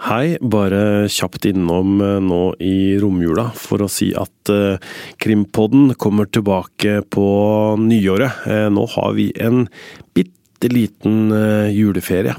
[0.00, 4.80] Hei, bare kjapt innom eh, nå i romjula for å si at eh,
[5.20, 8.32] Krimpodden kommer tilbake på nyåret.
[8.48, 9.68] Eh, nå har vi en
[10.16, 11.28] bitte liten
[11.72, 12.34] juleferie.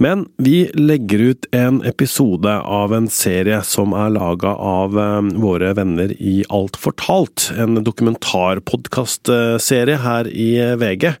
[0.00, 4.92] Men vi legger ut en episode av en serie som er laga av
[5.40, 7.50] våre venner i Alt fortalt.
[7.56, 11.14] En dokumentarpodkastserie her i VG.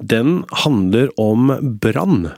[0.00, 1.52] Den handler om
[1.84, 2.32] brann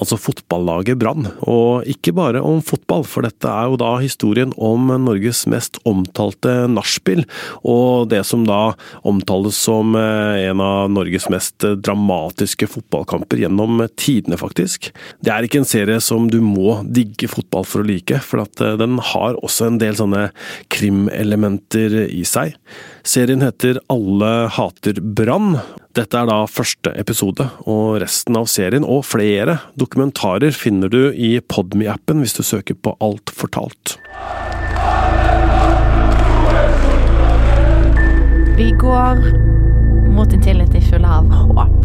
[0.00, 1.28] altså fotballaget Brann.
[1.46, 6.64] Og ikke bare om fotball, for dette er jo da historien om Norges mest omtalte
[6.70, 7.24] nachspiel,
[7.62, 8.74] og det som da
[9.06, 14.90] omtales som eh, en av Norges mest dramatiske fotballkamper gjennom tidene, faktisk.
[15.24, 18.76] Det er ikke en serie som du må digge fotball for å like, for eh,
[18.80, 20.28] den har også en del sånne
[20.74, 22.58] krimelementer i seg.
[23.04, 25.58] Serien heter Alle hater Brann.
[25.92, 31.36] Dette er da første episode, og resten av serien, og flere dokumentarer, finner du i
[31.44, 33.98] Podme-appen hvis du søker på Alt fortalt.
[38.56, 39.20] Vi går
[40.16, 41.76] mot en tillit i full av håp.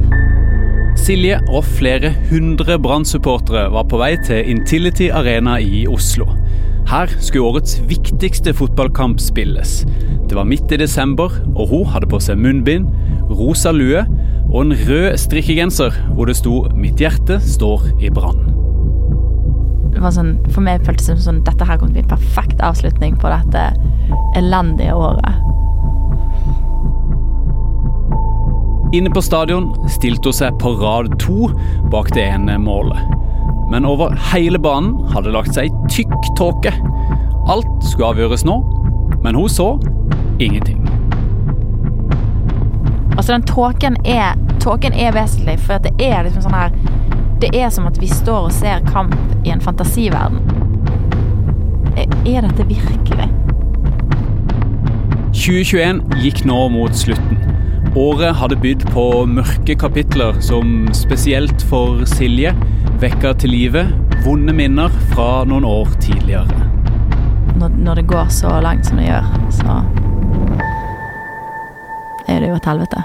[0.99, 6.31] Silje og flere hundre Brann-supportere var på vei til Intility Arena i Oslo.
[6.89, 9.83] Her skulle årets viktigste fotballkamp spilles.
[10.29, 12.87] Det var midt i desember, og hun hadde på seg munnbind,
[13.29, 14.01] rosa lue
[14.47, 18.49] og en rød strikkegenser hvor det sto 'Mitt hjerte står i brann'.
[19.99, 22.59] Sånn, For meg føltes det som sånn, dette her kom til å bli en perfekt
[22.59, 23.73] avslutning på dette
[24.35, 25.33] elendige året.
[28.93, 31.53] Inne på stadion stilte hun seg på rad to
[31.91, 33.19] bak det ene målet
[33.69, 36.73] men over hele banen hadde lagt seg tykk tåke.
[37.49, 38.59] Alt skulle avgjøres nå,
[39.23, 39.71] men hun så
[40.39, 40.81] ingenting.
[43.17, 46.75] Altså, den tåken er, tåken er vesentlig, for det er liksom sånn her
[47.39, 49.15] Det er som at vi står og ser kamp
[49.47, 50.41] i en fantasiverden.
[52.27, 53.27] Er dette virkelig?
[55.35, 57.39] 2021 gikk nå mot slutten.
[57.99, 62.51] Året hadde bydd på mørke kapitler som spesielt for Silje
[62.99, 63.81] vekka til live
[64.25, 66.65] vonde minner fra noen år tidligere.
[67.59, 69.77] Når, når det går så langt som det gjør, så
[72.27, 73.03] er det jo et helvete.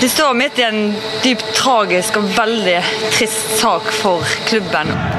[0.00, 0.82] De står midt i en
[1.22, 2.80] dypt tragisk og veldig
[3.14, 5.15] trist sak for klubben.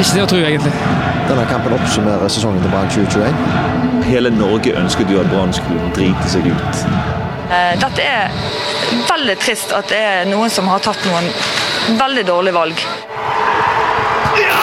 [0.00, 0.70] Ikke det å tro, egentlig.
[1.28, 4.04] Denne kampen oppsummerer sesongen til Brann 2021.
[4.06, 6.84] Hele Norge ønsket jo at Brann skulle drite seg ut.
[7.52, 8.32] Eh, dette er
[9.10, 11.28] veldig trist at det er noen som har tatt noen
[12.00, 12.84] veldig dårlige valg.
[14.40, 14.60] Ja!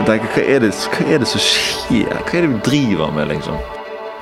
[0.00, 2.14] Jeg tenker, hva er, det, hva er det som skjer?
[2.24, 3.58] Hva er det vi driver med, liksom?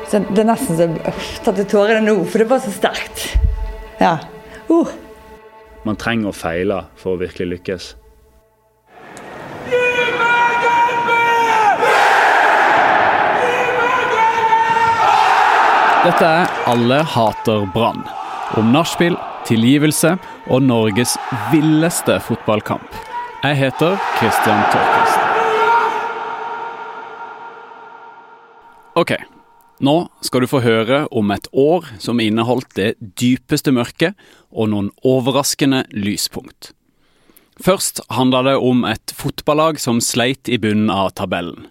[0.09, 1.13] Så det er nesten så jeg
[1.45, 3.29] tatt til tårene nå, for det var så sterkt.
[4.01, 4.17] Ja.
[4.73, 5.08] Uh.
[5.87, 7.95] Man trenger å feile for å virkelig lykkes.
[16.09, 18.05] Dette er Alle hater Brann.
[18.57, 20.15] Om nachspiel, tilgivelse
[20.49, 21.17] og Norges
[21.53, 22.95] villeste fotballkamp.
[23.43, 25.27] Jeg heter Christian Torkelsen.
[28.99, 29.13] Ok,
[29.85, 32.91] nå skal du få høre om et år som inneholdt det
[33.21, 34.19] dypeste mørket
[34.51, 36.73] og noen overraskende lyspunkt.
[37.59, 41.67] Først handla det om et fotballag som sleit i bunnen av tabellen.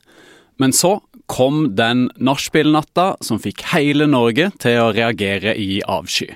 [0.59, 0.97] Men så
[1.31, 6.31] kom den nachspielnatta som fikk hele Norge til å reagere i avsky.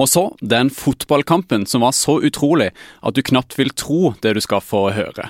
[0.00, 2.72] Og så den fotballkampen som var så utrolig
[3.04, 5.28] at du knapt vil tro det du skal få høre.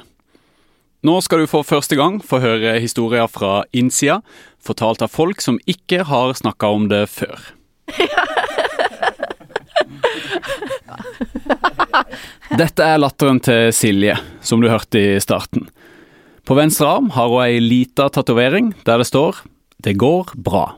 [1.03, 4.21] Nå skal du for første gang få høre historier fra innsida,
[4.63, 7.35] fortalt av folk som ikke har snakka om det før.
[12.63, 14.15] Dette er latteren til Silje,
[14.47, 15.67] som du hørte i starten.
[16.47, 19.37] På venstre arm har hun ei lita tatovering der det står
[19.83, 20.73] 'Det går bra'.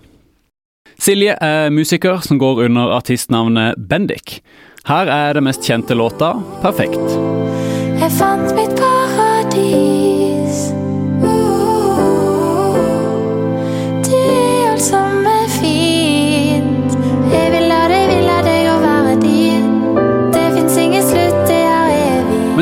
[0.99, 4.41] Silje er musiker som går under artistnavnet Bendik.
[4.87, 6.32] Her er det mest kjente låta
[6.62, 7.12] 'Perfekt'.
[8.00, 9.24] Jeg fant mitt paradis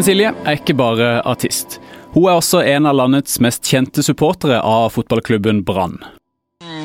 [0.03, 1.77] Men Silje er ikke bare artist.
[2.11, 6.00] Hun er også en av landets mest kjente supportere av fotballklubben Brann.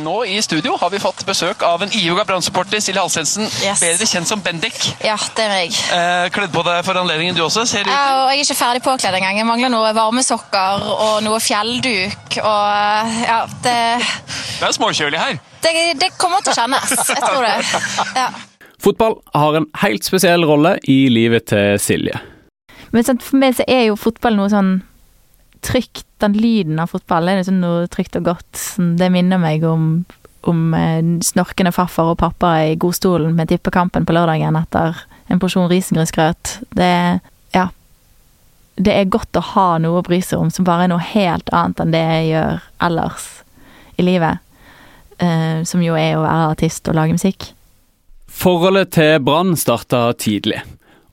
[0.07, 3.43] Nå i studio har vi fått besøk av en ihuga Brann-supporter, Silje Halsensen.
[3.59, 3.81] Yes.
[3.83, 4.77] Bedre kjent som Bendik.
[5.03, 5.73] Ja, det er meg.
[5.91, 8.55] Eh, kledd på deg for anledningen du også, ser du Ja, og jeg er ikke
[8.61, 9.35] ferdig påkledd engang.
[9.41, 12.37] Jeg mangler noe varmesokker og noe fjellduk.
[12.39, 13.75] Og ja, det,
[14.61, 15.41] Det er småkjølig her.
[15.67, 16.95] det, det kommer til å kjennes.
[17.11, 17.55] Jeg tror det.
[18.21, 18.29] Ja.
[18.87, 22.15] Fotball har en helt spesiell rolle i livet til Silje.
[22.95, 24.77] Men sant, for meg så er jo fotball noe sånn
[25.61, 26.05] trygt.
[26.21, 28.61] Den lyden av fotball er liksom noe trygt og godt.
[28.97, 30.05] Det minner meg om,
[30.49, 35.69] om eh, snorkende farfar og pappa i godstolen med tippekampen på lørdagen etter en porsjon
[35.71, 36.59] risengrynsgrøt.
[36.75, 36.93] Det
[37.55, 37.69] Ja.
[38.77, 41.49] Det er godt å ha noe å bry seg om som bare er noe helt
[41.49, 43.29] annet enn det jeg gjør ellers
[43.97, 44.43] i livet.
[45.17, 47.47] Uh, som jo er å være artist og lage musikk.
[48.29, 50.59] Forholdet til Brann starta tidlig,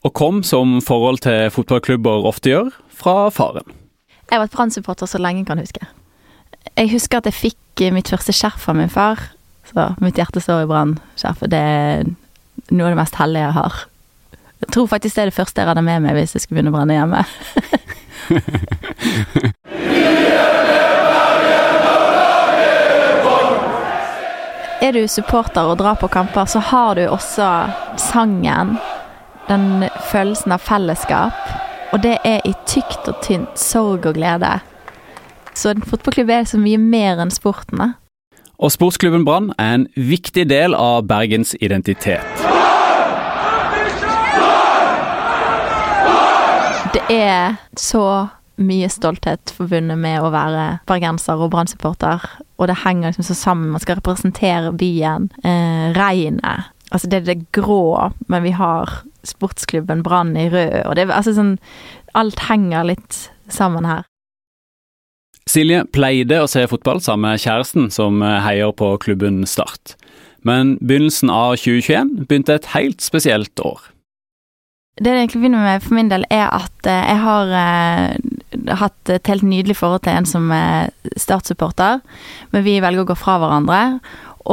[0.04, 3.64] og kom, som forhold til fotballklubber ofte gjør, fra faren.
[4.34, 5.78] Jeg har vært Brann-supporter så lenge jeg kan huske.
[6.74, 9.20] Jeg husker at jeg fikk eh, mitt første skjerf av min far.
[9.68, 11.52] Så mitt hjerte står i Brann-skjerfet.
[11.52, 12.02] Det er
[12.74, 13.74] noe av det mest hellige jeg har.
[14.64, 16.74] Jeg tror faktisk det er det første jeg hadde med meg hvis jeg skulle begynne
[16.74, 17.22] å brenne hjemme.
[24.82, 27.70] er du supporter og drar på kamper, så har du også
[28.02, 28.82] sangen,
[29.46, 31.53] den følelsen av fellesskap.
[31.94, 34.56] Og det er i tykt og tynt, sorg og glede.
[35.54, 37.78] Så en fotballklubb er så mye mer enn sporten.
[37.78, 37.92] da.
[38.58, 42.42] Og sportsklubben Brann er en viktig del av Bergens identitet.
[46.94, 48.26] Det er så
[48.58, 52.26] mye stolthet forbundet med å være bergenser og Brann-supporter.
[52.58, 53.70] Og det henger liksom så sammen.
[53.70, 55.30] Man skal representere byen.
[55.44, 56.73] Eh, regnet.
[56.94, 60.84] Altså det er det grå, men vi har sportsklubben Brann i rød.
[60.86, 61.56] Og det er altså sånn
[62.14, 63.16] Alt henger litt
[63.50, 64.04] sammen her.
[65.50, 69.96] Silje pleide å se fotball sammen med kjæresten, som heier på klubben Start.
[70.46, 73.82] Men begynnelsen av 2021 begynte et helt spesielt år.
[74.94, 79.10] Det det egentlig begynner med for min del, er at eh, jeg har eh, hatt
[79.10, 81.98] et helt nydelig forhold til en som er Start-supporter,
[82.52, 83.80] men vi velger å gå fra hverandre.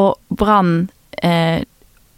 [0.01, 0.89] Og Brann
[1.21, 1.61] eh,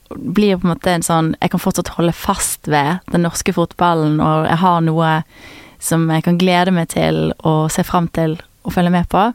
[0.09, 4.19] blir på en måte en sånn Jeg kan fortsatt holde fast ved den norske fotballen,
[4.23, 5.11] og jeg har noe
[5.83, 9.25] som jeg kan glede meg til og se fram til å følge med på.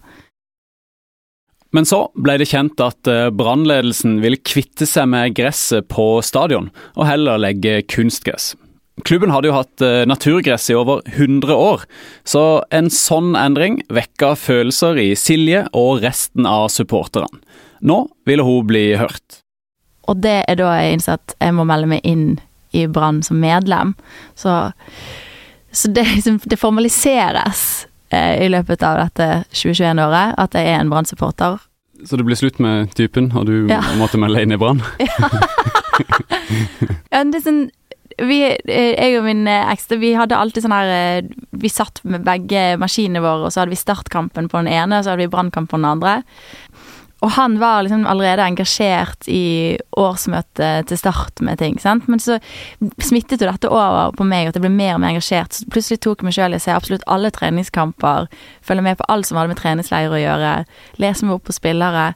[1.76, 7.10] Men så ble det kjent at brannledelsen ville kvitte seg med gresset på stadion, og
[7.10, 8.54] heller legge kunstgress.
[9.04, 11.84] Klubben hadde jo hatt eh, naturgress i over 100 år,
[12.26, 17.30] så en sånn endring vekka følelser i Silje og resten av supporterne.
[17.78, 19.42] Nå ville hun bli hørt.
[20.08, 22.38] Og det er da jeg innså at jeg må melde meg inn
[22.76, 23.94] i Brann som medlem.
[24.36, 24.54] Så,
[25.72, 30.92] så det, liksom, det formaliseres eh, i løpet av dette 2021-året at jeg er en
[30.92, 31.58] Brann-supporter.
[32.06, 33.80] Så det ble slutt med typen, og du Ja.
[33.98, 34.82] måtte melde inn i Brann?
[37.10, 37.64] Ja, det er sånn
[38.18, 41.28] vi, eh, jeg og min eh, eks, vi hadde alltid sånn her eh,
[41.62, 45.04] Vi satt med begge maskinene våre, og så hadde vi startkampen på den ene, og
[45.06, 46.16] så hadde vi brannkamp på den andre.
[47.20, 52.06] Og han var liksom allerede engasjert i årsmøtet til start med ting, sant.
[52.06, 52.36] Men så
[53.02, 55.56] smittet jo dette over på meg, at jeg ble mer og mer engasjert.
[55.56, 58.30] Så plutselig tok jeg meg sjøl i å se absolutt alle treningskamper,
[58.62, 60.54] følge med på alt som hadde med treningsleirer å gjøre,
[61.02, 62.12] lese meg opp på spillere.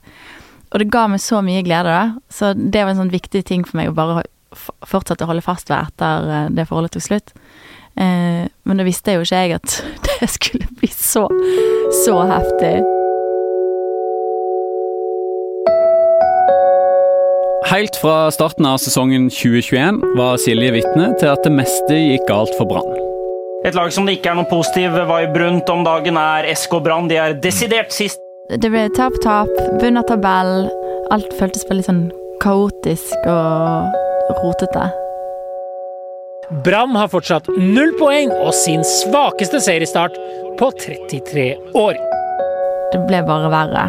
[0.70, 2.22] Og det ga meg så mye glede, da.
[2.31, 4.22] Så det var en sånn viktig ting for meg å bare
[4.87, 7.34] fortsette å holde fast ved etter eh, det forholdet tok slutt.
[7.99, 9.78] Eh, men da visste jo ikke jeg at
[10.08, 11.26] det skulle bli så,
[12.04, 13.01] så heftig.
[17.71, 22.50] Helt fra starten av sesongen 2021 var Silje vitne til at det meste gikk galt
[22.59, 22.88] for Brann.
[23.62, 27.07] Et lag som det ikke er noen positiv vibe rundt om dagen, er SK Brann.
[27.11, 28.19] De er desidert sist.
[28.50, 30.66] Det ble tap-tap, bunn av tabell.
[31.14, 32.02] Alt føltes veldig sånn
[32.42, 34.88] kaotisk og rotete.
[36.66, 40.19] Brann har fortsatt null poeng og sin svakeste seriestart
[40.59, 42.00] på 33 år.
[42.92, 43.87] Det ble bare verre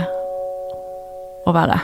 [1.43, 1.81] og verre.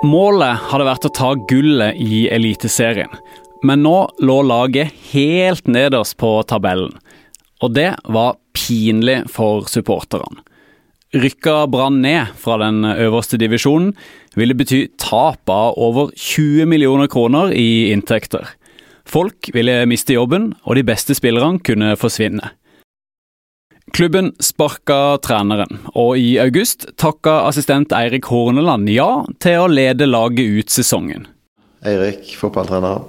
[0.00, 3.10] Målet hadde vært å ta gullet i Eliteserien,
[3.68, 6.94] men nå lå laget helt nederst på tabellen.
[7.60, 10.40] Og det var pinlig for supporterne.
[11.12, 13.90] Rykka Brann ned fra den øverste divisjonen
[14.38, 18.46] ville bety tap av over 20 millioner kroner i inntekter.
[19.04, 22.54] Folk ville miste jobben, og de beste spillerne kunne forsvinne.
[23.90, 30.60] Klubben sparka treneren, og i august takka assistent Eirik Horneland ja til å lede laget
[30.60, 31.26] ut sesongen.
[31.86, 33.02] Eirik, fotballtrener.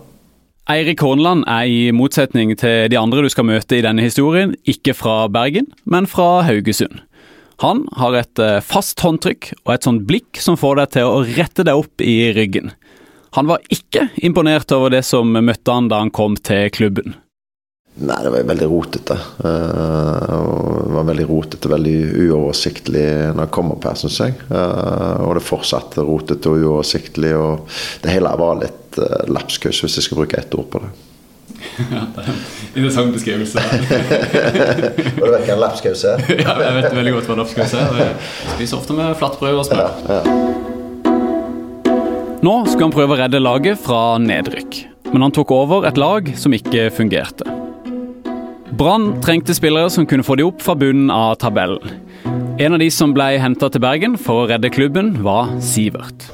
[0.72, 4.96] Eirik Horneland er i motsetning til de andre du skal møte i denne historien, ikke
[4.98, 7.02] fra Bergen, men fra Haugesund.
[7.62, 11.26] Han har et eh, fast håndtrykk og et sånt blikk som får deg til å
[11.28, 12.72] rette deg opp i ryggen.
[13.38, 17.14] Han var ikke imponert over det som møtte han da han kom til klubben.
[17.94, 19.18] Nei, det var veldig rotete.
[19.44, 23.04] Uh, det var veldig rotete, veldig uoversiktlig
[23.36, 24.38] når jeg kom opp her, syns jeg.
[24.48, 27.68] Uh, og det fortsatte rotete og uoversiktlig, og
[28.02, 30.92] det hele var litt uh, lapskaus, hvis jeg skal bruke ett ord på det.
[31.92, 32.38] Ja, det er en
[32.80, 33.62] interessant beskrivelse.
[35.20, 36.24] og du vet hva en lapskaus er?
[36.46, 38.02] ja, jeg vet veldig godt hva lapskaus er.
[38.02, 40.04] Jeg spiser ofte med flatbrød og smør.
[40.08, 40.72] Ja, ja.
[42.42, 44.80] Nå skulle han prøve å redde laget fra nedrykk,
[45.12, 47.51] men han tok over et lag som ikke fungerte.
[48.72, 51.98] Brann trengte spillere som kunne få de opp fra bunnen av tabellen.
[52.60, 56.30] En av de som ble henta til Bergen for å redde klubben, var Sivert.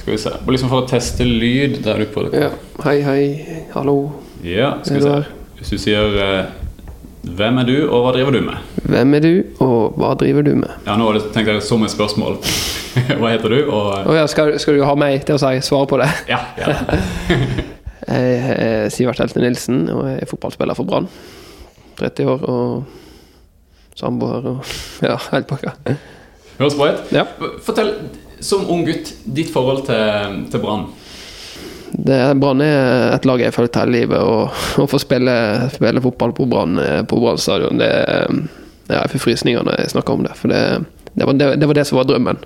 [0.00, 0.32] Skal vi se.
[0.32, 2.42] Bare liksom For å teste lyd der du på det.
[2.42, 2.50] Ja.
[2.82, 3.22] Hei, hei.
[3.74, 3.96] Hallo.
[4.42, 5.16] Ja, skal vi se.
[5.60, 6.44] Hvis du sier eh,
[7.22, 8.56] 'Hvem er du, og hva driver du med?'
[8.90, 10.70] Hvem er du, og hva driver du med?
[10.86, 12.40] Ja, nå tenkte jeg som et spørsmål.
[13.20, 15.86] hva heter du, og oh, ja, skal, skal, du ha meg til å si, svare
[15.86, 16.08] på det?
[16.32, 16.74] Ja, ja.
[18.08, 21.06] jeg er Sivert Helte Nilsen og jeg er fotballspiller for Brann.
[22.00, 24.72] 30 år og samboer og
[25.08, 25.74] ja, helt pakka.
[26.60, 27.12] Høres bra ut.
[27.14, 27.26] Ja.
[27.64, 27.94] Fortell,
[28.44, 30.88] som ung gutt, ditt forhold til, til Brann.
[31.90, 34.20] Brann er et lag jeg har fulgt hele livet.
[34.20, 35.34] Å få spille,
[35.74, 36.78] spille, fotball på Brann
[37.10, 37.90] på Brann stadion, det
[38.90, 40.34] ja, Jeg får frysninger når jeg snakker om det.
[40.38, 40.62] For det,
[41.14, 42.40] det, var, det, det var det som var drømmen.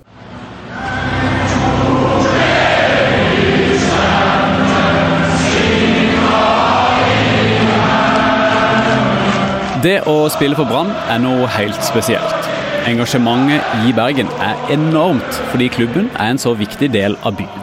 [9.85, 12.47] Det å spille for Brann er noe helt spesielt.
[12.89, 17.59] Engasjementet i Bergen er enormt fordi klubben er en så viktig del av byen.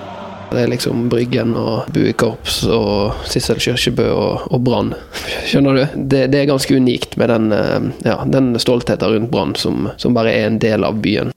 [0.52, 4.92] Det er liksom Bryggen og Buekorps og Sissel Kyrkjebø og, og Brann.
[5.50, 5.96] Skjønner du?
[5.96, 10.14] Det, det, er ganske unikt med den, eh, ja, den stoltheten rundt Brann som, som
[10.14, 11.32] bare er en del av byen.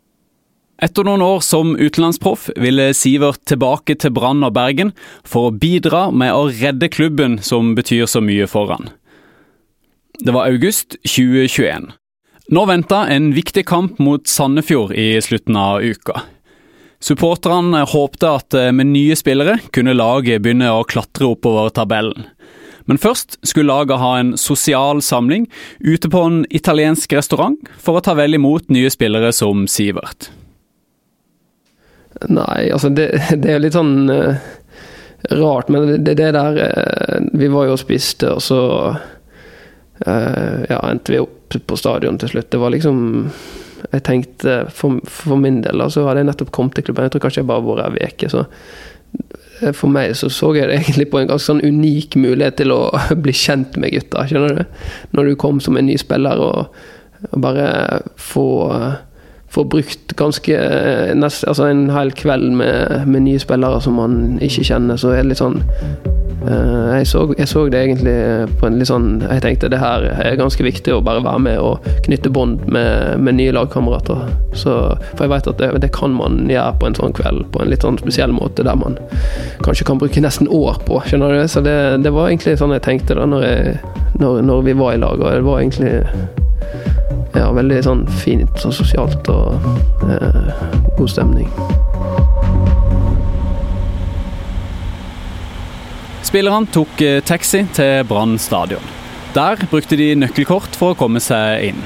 [0.86, 4.94] Etter noen år som utenlandsproff ville Sivert tilbake til Brann og Bergen
[5.26, 8.94] for å bidra med å redde klubben som betyr så mye for han.
[10.20, 11.92] Det var august 2021.
[12.54, 16.22] Nå venta en viktig kamp mot Sandefjord i slutten av uka.
[17.04, 22.28] Supporterne håpte at med nye spillere kunne laget begynne å klatre oppover tabellen.
[22.86, 25.48] Men først skulle laget ha en sosial samling
[25.80, 30.30] ute på en italiensk restaurant for å ta vel imot nye spillere som Sivert.
[32.30, 33.10] Nei, altså det,
[33.42, 34.38] det er litt sånn uh,
[35.34, 38.60] rart, men det, det der uh, Vi var jo og spiste, og så
[40.04, 42.50] ja, endte vi opp på stadion til slutt.
[42.52, 42.98] Det var liksom
[43.92, 47.08] jeg tenkte for, for min del så hadde jeg nettopp kommet til klubben.
[47.08, 48.30] Jeg tror kanskje jeg bare har vært ei uke.
[48.32, 48.44] Så
[49.62, 52.74] eh, for meg så så jeg det egentlig på en ganske sånn unik mulighet til
[52.76, 52.82] å
[53.26, 54.26] bli kjent med gutta.
[54.30, 54.86] Skjønner du?
[55.18, 56.80] Når du kom som en ny spiller og,
[57.32, 57.68] og bare
[58.20, 58.48] få
[59.56, 64.20] få brukt ganske eh, nest, altså en hel kveld med, med nye spillere som man
[64.44, 65.62] ikke kjenner, så er det litt sånn
[66.46, 68.14] Uh, jeg, så, jeg, så, det egentlig
[68.60, 71.58] på en litt sånn Jeg tenkte det her er ganske viktig å bare være med
[71.58, 74.28] og knytte bånd med, med, nye lagkamerater.
[74.54, 77.74] For jeg vet at det, det, kan man gjøre på en sånn kveld på en
[77.74, 79.00] litt sånn spesiell måte, der man
[79.66, 81.02] kanskje kan bruke nesten år på.
[81.10, 81.42] skjønner du?
[81.50, 83.78] Så det, det var egentlig sånn jeg tenkte da når, jeg,
[84.22, 85.18] når, når vi var i lag.
[85.18, 86.45] Og det var egentlig
[87.36, 89.68] ja, veldig sånn fint og sosialt og
[90.10, 90.54] eh,
[90.98, 91.50] god stemning.
[96.26, 98.94] Spillerne tok eh, taxi til Brann stadion.
[99.36, 101.86] Der brukte de nøkkelkort for å komme seg inn.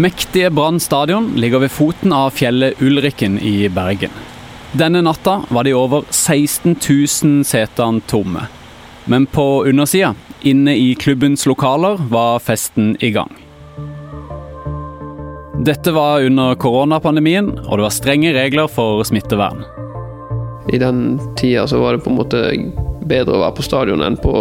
[0.00, 4.12] Mektige Brann stadion ligger ved foten av fjellet Ulriken i Bergen.
[4.70, 8.46] Denne natta var de over 16 000 setene tomme.
[9.10, 10.14] Men på undersida,
[10.46, 13.32] inne i klubbens lokaler, var festen i gang.
[15.60, 19.64] Dette var under koronapandemien, og det var strenge regler for smittevern
[20.72, 22.40] i den tida så var det på en måte
[23.10, 24.32] bedre å være på stadion enn på,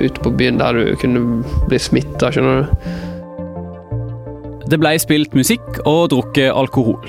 [0.00, 2.66] ute på byen der du kunne bli smitta, skjønner du.
[4.70, 7.04] Det blei spilt musikk og drukket alkohol.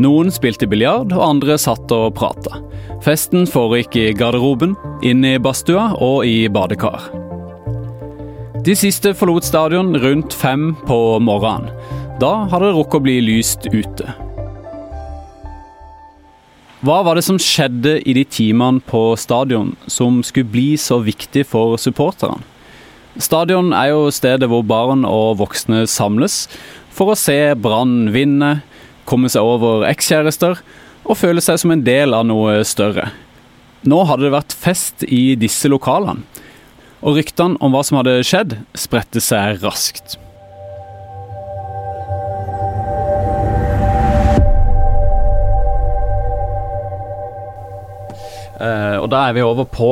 [0.00, 2.60] Noen spilte biljard, og andre satt og prata.
[3.04, 7.10] Festen foregikk i garderoben, inne i badstua og i badekar.
[8.64, 11.72] De siste forlot stadion rundt fem på morgenen.
[12.20, 14.12] Da hadde det rukket å bli lyst ute.
[16.84, 21.46] Hva var det som skjedde i de timene på stadion som skulle bli så viktig
[21.48, 22.44] for supporterne?
[23.20, 26.44] Stadion er jo stedet hvor barn og voksne samles
[26.94, 28.60] for å se Brann vinne,
[29.08, 30.60] komme seg over ekskjærester
[31.08, 33.10] og føle seg som en del av noe større.
[33.88, 36.24] Nå hadde det vært fest i disse lokalene,
[37.00, 40.20] og ryktene om hva som hadde skjedd, spredte seg raskt.
[49.10, 49.86] Og da er vi over på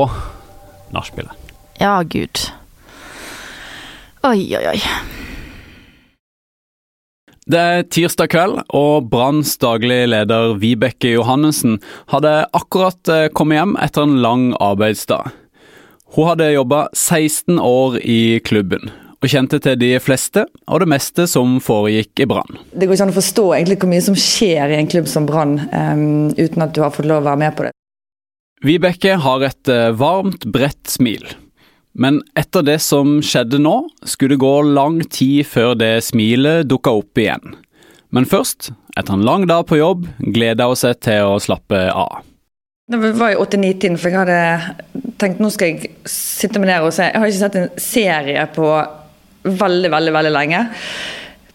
[0.94, 1.32] nachspielet.
[1.82, 2.38] Ja, gud.
[4.22, 4.76] Oi, oi, oi.
[7.50, 11.80] Det er tirsdag kveld, og Branns daglig leder Vibeke Johannessen
[12.14, 15.32] hadde akkurat eh, kommet hjem etter en lang arbeidsdag.
[16.14, 21.26] Hun hadde jobba 16 år i klubben, og kjente til de fleste og det meste
[21.26, 22.62] som foregikk i Brann.
[22.70, 25.26] Det går ikke an å forstå egentlig hvor mye som skjer i en klubb som
[25.26, 27.74] Brann, um, uten at du har fått lov å være med på det.
[28.64, 31.22] Vibeke har et eh, varmt, bredt smil.
[31.98, 36.94] Men etter det som skjedde nå, skulle det gå lang tid før det smilet dukka
[37.00, 37.54] opp igjen.
[38.14, 42.24] Men først, etter en lang dag på jobb, gleda hun seg til å slappe av.
[42.88, 46.94] Det var i 89-tiden, for jeg hadde tenkt nå skal jeg sitte med dere og
[46.96, 47.10] se.
[47.10, 48.70] Jeg har ikke sett en serie på
[49.44, 50.62] veldig, veldig, veldig lenge.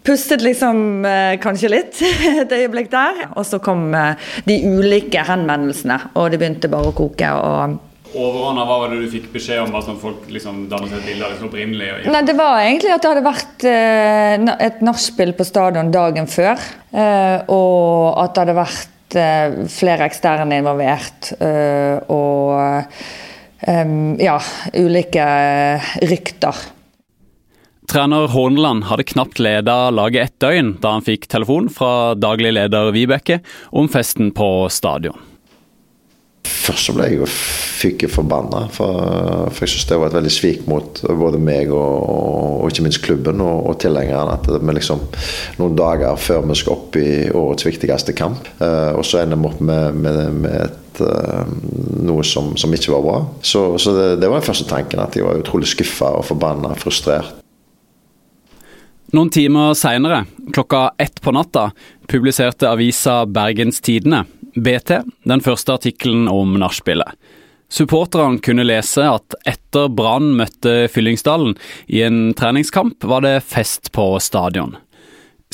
[0.03, 2.01] Pustet liksom eh, kanskje litt
[2.43, 3.25] et øyeblikk der.
[3.37, 7.31] Og så kom eh, de ulike henvendelsene, og det begynte bare å koke.
[7.31, 7.79] og
[8.13, 9.71] Overordna, hva var det du fikk beskjed om?
[9.73, 11.87] Bare sånn folk liksom dannet et bilde av liksom opprinnelig?
[11.95, 12.09] Og...
[12.13, 16.61] Nei, Det var egentlig at det hadde vært eh, et nachspiel på stadion dagen før.
[16.93, 21.33] Eh, og at det hadde vært eh, flere eksterne involvert.
[21.39, 22.91] eh, og
[23.63, 24.35] ja,
[24.75, 25.25] ulike
[26.03, 26.57] rykter.
[27.93, 32.87] Trener Horneland hadde knapt leda laget ett døgn da han fikk telefon fra daglig leder
[32.89, 33.35] Vibeke
[33.69, 35.19] om festen på stadion.
[36.41, 38.97] Først så ble jeg jo fyke forbanna, for,
[39.53, 41.99] for jeg syns det var et veldig svik mot både meg og,
[42.63, 44.39] og ikke minst klubben og, og tilhengerne.
[44.39, 45.05] At vi liksom
[45.61, 49.51] noen dager før vi skal opp i årets viktigste kamp, eh, og så ender vi
[49.51, 51.53] opp med, med, med et, eh,
[52.09, 53.21] noe som, som, ikke var bra.
[53.45, 56.73] Så, så det, det, var den første tanken, at jeg var utrolig skuffa og forbanna,
[56.81, 57.42] frustrert.
[59.13, 61.67] Noen timer seinere, klokka ett på natta,
[62.07, 64.23] publiserte avisa Bergens Tidende,
[64.55, 67.13] BT, den første artikkelen om nachspielet.
[67.69, 71.53] Supporterne kunne lese at etter Brann møtte Fyllingsdalen
[71.93, 74.79] i en treningskamp, var det fest på stadion.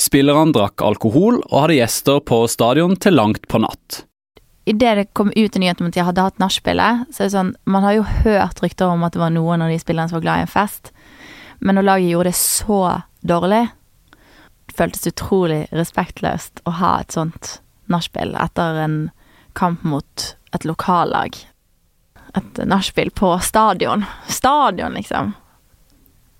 [0.00, 4.06] Spillerne drakk alkohol og hadde gjester på stadion til langt på natt.
[4.64, 7.36] Idet det kom ut en nyhet om at de hadde hatt nachspielet, så er det
[7.36, 10.22] sånn Man har jo hørt rykter om at det var noen av de spillerne som
[10.22, 10.92] var glad i en fest,
[11.60, 12.82] men når laget gjorde det så
[13.20, 13.68] dårlig,
[14.66, 17.56] Det føltes utrolig respektløst å ha et sånt
[17.90, 19.10] nachspiel etter en
[19.58, 21.34] kamp mot et lokallag.
[22.38, 24.04] Et nachspiel på stadion.
[24.28, 25.32] Stadion, liksom.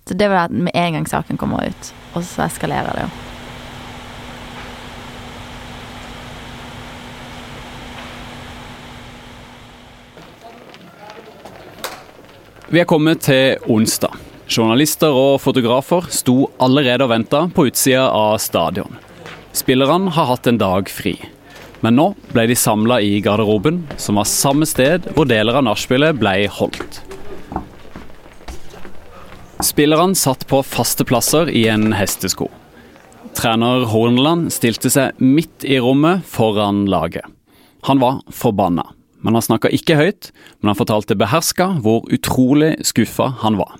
[0.07, 3.11] Så det var det med en gang saken kommer ut, og så eskalerer det jo.
[12.71, 14.30] Vi er kommet til onsdag.
[14.51, 18.97] Journalister og fotografer sto allerede og venta på utsida av stadion.
[19.55, 21.13] Spillerne har hatt en dag fri.
[21.79, 26.19] Men nå ble de samla i garderoben, som var samme sted hvor deler av nachspielet
[26.19, 26.99] ble holdt.
[29.63, 32.49] Spillerne satt på faste plasser i en hestesko.
[33.37, 37.23] Trener Horneland stilte seg midt i rommet foran laget.
[37.87, 38.83] Han var forbanna,
[39.23, 43.79] men han snakka ikke høyt, men han fortalte beherska hvor utrolig skuffa han var.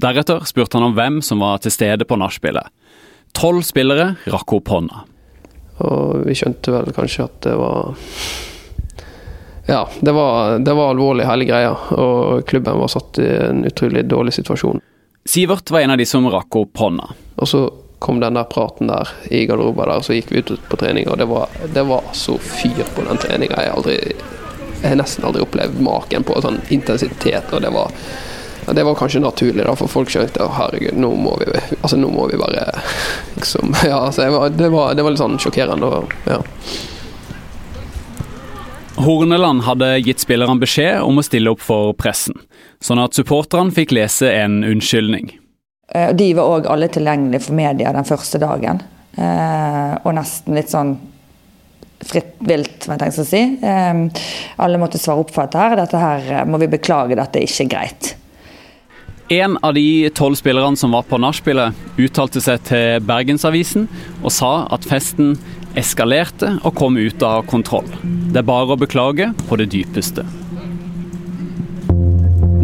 [0.00, 2.70] Deretter spurte han om hvem som var til stede på nachspielet.
[3.36, 5.02] Tolv spillere rakk opp hånda.
[5.84, 7.92] Og vi skjønte vel kanskje at det var
[9.68, 11.74] Ja, det var, det var alvorlig, hele greia.
[11.94, 14.80] Og klubben var satt i en utrolig dårlig situasjon.
[15.28, 17.12] Sivert var en av de som rakk opp hånda.
[17.36, 17.62] Og så
[18.00, 21.20] kom den der praten der i garderoben der, så gikk vi ut på trening, og
[21.20, 23.60] det var, det var så fyr på den treninga.
[23.68, 24.16] Jeg,
[24.80, 27.92] jeg har nesten aldri opplevd maken på sånn intensitet, og det var
[28.66, 31.98] ja, det var kanskje naturlig, da, for folk skjønte at herregud, nå må vi, altså,
[32.00, 32.68] nå må vi bare
[33.36, 35.90] liksom Ja, altså, det, var, det var litt sånn sjokkerende.
[35.90, 36.40] Og, ja.
[39.00, 42.36] Horneland hadde gitt spillerne beskjed om å stille opp for pressen,
[42.84, 45.32] sånn at supporterne fikk lese en unnskyldning.
[46.14, 48.82] De var òg alle tilgjengelige for media den første dagen,
[49.18, 50.92] og nesten litt sånn
[52.06, 53.42] fritt vilt, hva jeg tenker å si.
[54.64, 55.76] Alle måtte svare opp for dette her.
[55.80, 58.09] Dette her må vi beklage, dette er ikke greit.
[59.30, 63.84] En av de tolv spillerne som var på nachspielet, uttalte seg til Bergensavisen
[64.24, 65.36] og sa at festen
[65.78, 67.86] eskalerte og kom ut av kontroll.
[68.02, 70.24] Det er bare å beklage på det dypeste.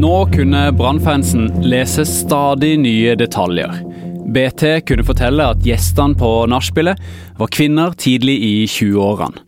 [0.02, 3.78] Nå kunne Brannfansen lese stadig nye detaljer.
[4.26, 6.98] BT kunne fortelle at gjestene på nachspielet
[7.38, 9.44] var kvinner tidlig i 20-årene.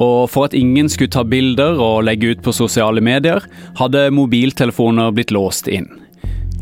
[0.00, 3.44] Og for at ingen skulle ta bilder og legge ut på sosiale medier,
[3.76, 5.98] hadde mobiltelefoner blitt låst inn.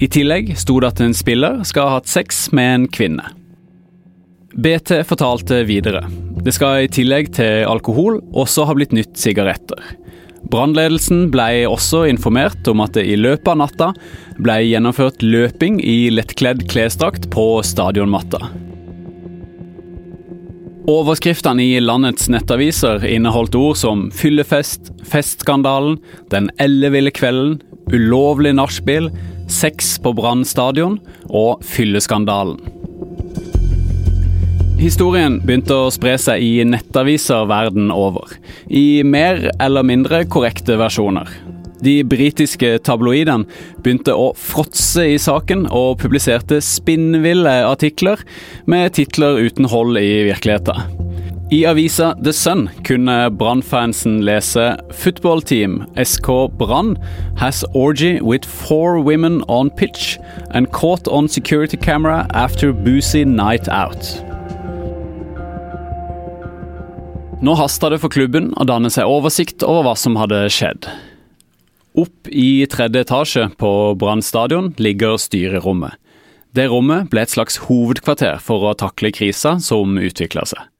[0.01, 3.35] I tillegg sto det at en spiller skal ha hatt sex med en kvinne.
[4.57, 6.07] BT fortalte videre.
[6.41, 9.79] Det skal i tillegg til alkohol også ha blitt nytt sigaretter.
[10.51, 13.91] Brannledelsen ble også informert om at det i løpet av natta
[14.41, 18.41] ble gjennomført løping i lettkledd klesdrakt på stadionmatta.
[20.91, 26.01] Overskriftene i landets nettaviser inneholdt ord som fyllefest, festskandalen,
[26.33, 27.61] den elleville kvelden,
[27.93, 29.11] ulovlig nachspiel,
[29.51, 32.61] sex på Brann stadion og fylleskandalen.
[34.81, 38.33] Historien begynte å spre seg i nettaviser verden over,
[38.73, 41.29] i mer eller mindre korrekte versjoner.
[41.85, 43.49] De britiske tabloidene
[43.81, 48.25] begynte å fråtse i saken og publiserte spinnville artikler
[48.69, 51.00] med titler uten hold i virkeligheten.
[51.53, 55.41] I avisa The Sun kunne Brann-fansen lese 'Football
[56.05, 56.97] SK Brann
[57.39, 60.17] has orgy with four women on pitch
[60.55, 64.23] and caught on security camera after boozy night out'.
[67.43, 70.87] Nå hasta det for klubben å danne seg oversikt over hva som hadde skjedd.
[71.99, 75.99] Opp i tredje etasje på Brann stadion ligger styrerommet.
[76.55, 80.71] Det rommet ble et slags hovedkvarter for å takle krisa som utvikla seg.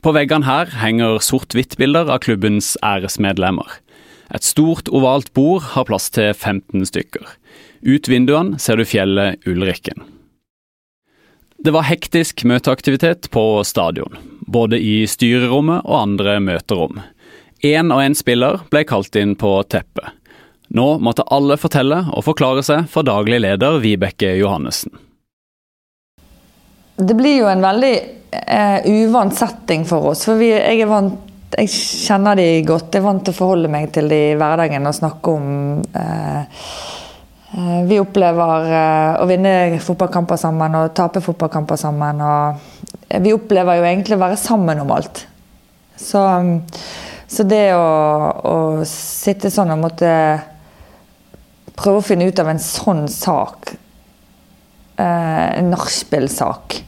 [0.00, 3.68] På veggene her henger sort-hvitt-bilder av klubbens æresmedlemmer.
[4.32, 7.26] Et stort, ovalt bord har plass til 15 stykker.
[7.84, 10.00] Ut vinduene ser du fjellet Ulrikken.
[11.60, 14.16] Det var hektisk møteaktivitet på stadion,
[14.48, 17.02] både i styrerommet og andre møterom.
[17.60, 20.16] Én og én spiller ble kalt inn på teppet.
[20.72, 24.94] Nå måtte alle fortelle og forklare seg for daglig leder Vibeke Johannessen.
[26.96, 27.94] Det blir jo en veldig
[28.30, 30.24] eh, uvant setting for oss.
[30.28, 31.18] For vi, jeg, er vant,
[31.56, 32.92] jeg kjenner de godt.
[32.94, 35.52] Jeg er vant til å forholde meg til de i hverdagen og snakke om
[35.96, 36.64] eh,
[37.52, 42.22] Eh, vi opplever eh, å vinne fotballkamper sammen og tape fotballkamper sammen.
[42.22, 45.24] Og vi opplever jo egentlig å være sammen om alt.
[45.98, 46.22] Så,
[47.28, 47.82] så det å,
[48.30, 48.54] å,
[48.88, 50.12] sitte sånn og måtte
[51.74, 53.74] prøve å finne ut av en sånn sak,
[55.00, 56.78] eh, en nachspiel-sak,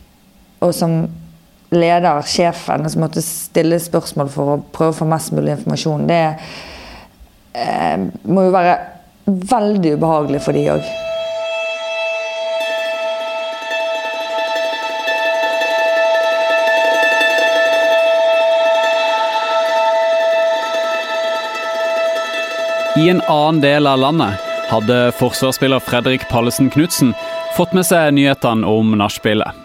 [0.62, 1.00] og som
[1.72, 6.24] leder, sjefen, som måtte stille spørsmål for å prøve å få mest mulig informasjon, det
[8.24, 8.76] må jo være
[9.26, 10.92] veldig ubehagelig for de òg.
[22.96, 27.14] I en annen del av landet hadde forsvarsspiller Fredrik Pallesen Knutsen
[27.56, 29.62] fått med seg nyhetene om nachspielet.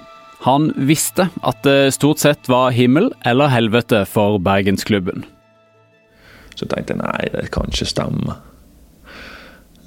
[0.47, 5.25] Han visste at det stort sett var himmel eller helvete for bergensklubben.
[6.55, 8.37] Så tenkte jeg nei, det kan ikke stemme.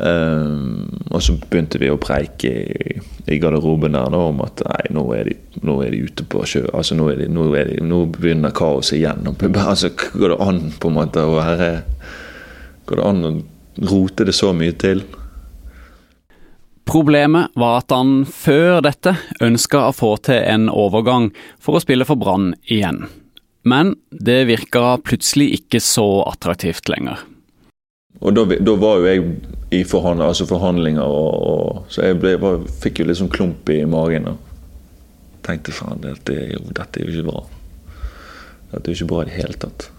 [0.00, 2.92] Um, og så begynte vi å preike i,
[3.28, 6.44] i garderoben der da, om at nei, nå er, de, nå er de ute på
[6.48, 6.66] sjø.
[6.72, 9.28] altså Nå, de, nå, de, nå begynner kaoset igjen.
[9.64, 11.70] altså, Går det an på en måte å være
[12.88, 13.32] Går det an å
[13.90, 15.04] rote det så mye til?
[16.90, 21.28] Problemet var at han før dette ønska å få til en overgang
[21.62, 23.04] for å spille for Brann igjen.
[23.62, 27.22] Men det virka plutselig ikke så attraktivt lenger.
[28.18, 29.22] Og da, da, var jo jeg
[29.70, 33.70] i forhandling, altså forhandlinger, og, og, så jeg ble, bare, fikk jo litt sånn klump
[33.70, 34.26] i magen.
[34.32, 36.42] Og tenkte faen, dette
[36.74, 37.46] dette er jo ikke bra.
[38.72, 39.92] Dette er jo ikke bra i det hele tatt.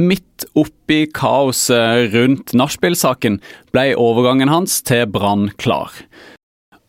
[0.00, 3.34] Midt oppi kaoset rundt nachspiel-saken
[3.74, 5.92] ble overgangen hans til Brann klar.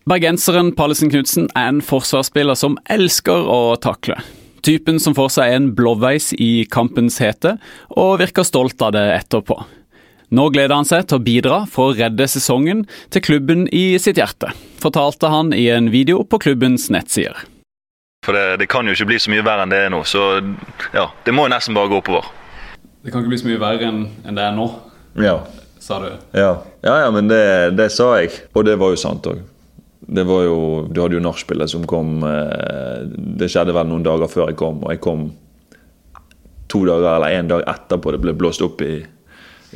[0.07, 4.15] Bergenseren Pallesen Knutsen er en forsvarsspiller som elsker å takle.
[4.63, 7.57] Typen som får seg en blåveis i kampens hete,
[7.91, 9.59] og virker stolt av det etterpå.
[10.31, 14.21] Nå gleder han seg til å bidra for å redde sesongen til klubben i sitt
[14.21, 17.43] hjerte, fortalte han i en video på klubbens nettsider.
[18.23, 20.37] For det, det, kan jo ikke bli så mye verre enn det er nå, så
[20.93, 22.37] ja, det må nesten bare gå oppover.
[23.01, 24.67] Det kan ikke bli så mye verre enn, det er nå,
[25.21, 25.39] ja.
[25.81, 26.11] sa du?
[26.37, 26.51] Ja,
[26.85, 27.41] ja, ja men det,
[27.77, 28.29] det, sa jeg.
[28.53, 29.39] Og det var jo sant òg.
[30.01, 30.57] Det var jo,
[30.89, 33.03] Du hadde jo nachspielet som kom eh,
[33.37, 35.27] Det skjedde vel noen dager før jeg kom, og jeg kom
[36.71, 39.01] to dager eller én dag etterpå det ble blåst opp i,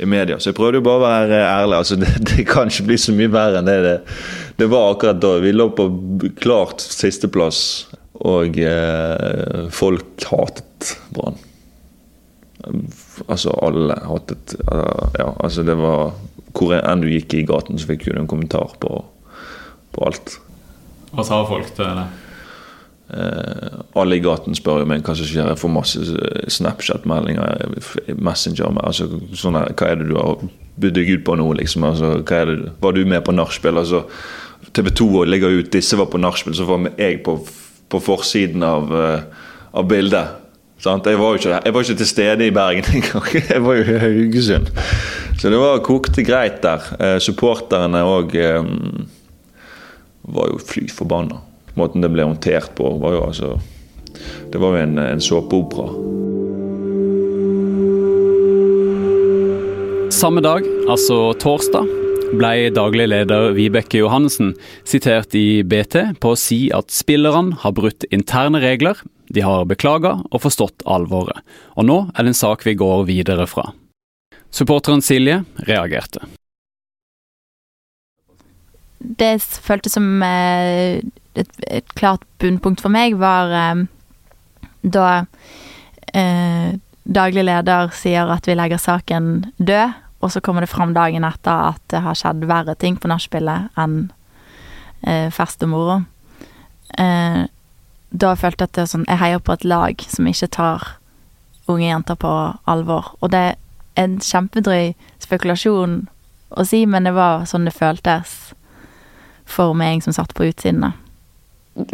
[0.00, 0.38] i media.
[0.40, 1.80] Så jeg prøvde jo bare å være ærlig.
[1.82, 3.96] altså Det, det kan ikke bli så mye verre enn det, det
[4.56, 5.34] det, var akkurat da.
[5.44, 5.90] Vi lå på
[6.40, 7.60] klart sisteplass,
[8.24, 11.36] og eh, folk hatet Brann.
[13.24, 16.12] Altså alle hatet uh, Ja, altså det var
[16.56, 19.02] Hvor enn du gikk i gaten, så fikk du en kommentar på
[19.96, 20.38] på alt.
[21.16, 22.06] Hva sa folk til det?
[23.06, 25.52] Uh, alle i gaten spør jo meg hva som skjer.
[25.52, 26.02] Jeg får masse
[26.56, 27.76] Snapchat-meldinger,
[28.18, 29.06] Messenger altså,
[29.38, 30.42] sånne, Hva er det du har
[30.82, 31.86] bydd deg ut på nå, liksom?
[31.88, 33.78] Altså, hva er det, var du med på nachspiel?
[33.80, 34.02] Altså,
[34.76, 37.38] TV 2 legger ut 'disse var på nachspiel', så var jeg på,
[37.88, 38.92] på forsiden av,
[39.72, 40.42] av bildet.
[40.76, 43.24] Jeg, var jeg var ikke til stede i Bergen engang.
[43.48, 44.68] Jeg var jo i Haugesund.
[45.40, 46.84] Så det var kokte greit der.
[47.00, 48.68] Eh, supporterne òg eh,
[50.28, 51.40] var jo fly forbanna.
[51.76, 53.56] Måten det ble håndtert på, var jo altså
[54.52, 55.90] Det var jo en, en såpeopera.
[60.12, 61.88] Samme dag, altså torsdag,
[62.36, 64.54] ble daglig leder Vibeke Johannessen
[64.88, 69.02] sitert i BT på å si at spillerne har brutt interne regler,
[69.36, 71.42] de har beklaga og forstått alvoret,
[71.76, 73.68] og nå er det en sak vi går videre fra.
[74.50, 76.24] Supporteren Silje reagerte.
[78.98, 81.04] Det føltes som eh,
[81.36, 83.84] et, et klart bunnpunkt for meg, var eh,
[84.86, 85.08] da
[86.16, 86.72] eh,
[87.04, 91.74] daglig leder sier at vi legger saken død, og så kommer det fram dagen etter
[91.74, 94.06] at det har skjedd verre ting på nachspielet enn
[95.04, 95.98] eh, fest og moro.
[96.96, 97.44] Eh,
[98.22, 100.84] da følte jeg at det er sånn Jeg heier på et lag som ikke tar
[101.66, 102.32] unge jenter på
[102.70, 103.14] alvor.
[103.20, 103.56] Og det er
[104.00, 106.04] en kjempedrøy spekulasjon
[106.56, 108.36] å si, men det var sånn det føltes
[109.46, 110.92] for meg som satt på utsiden.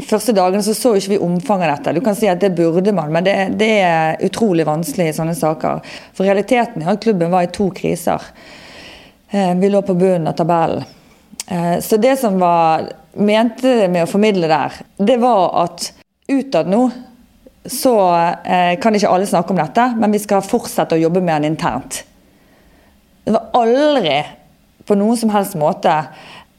[0.08, 1.94] første dagene så så ikke vi omfanget av dette.
[1.98, 5.35] Du kan si at det burde man, men det, det, er utrolig vanskelig i sånne
[5.35, 5.80] saker.
[6.14, 8.22] For realiteten er at klubben var i to kriser.
[9.30, 10.85] Eh, vi lå på bunnen av tabellen.
[11.46, 15.90] Eh, så det som var mente med å formidle der, det var at
[16.40, 16.86] utad nå
[17.64, 17.94] så
[18.44, 21.52] eh, kan ikke alle snakke om dette, men vi skal fortsette å jobbe med den
[21.52, 22.02] internt.
[23.22, 24.16] Det var aldri
[24.82, 25.94] på noen som helst måte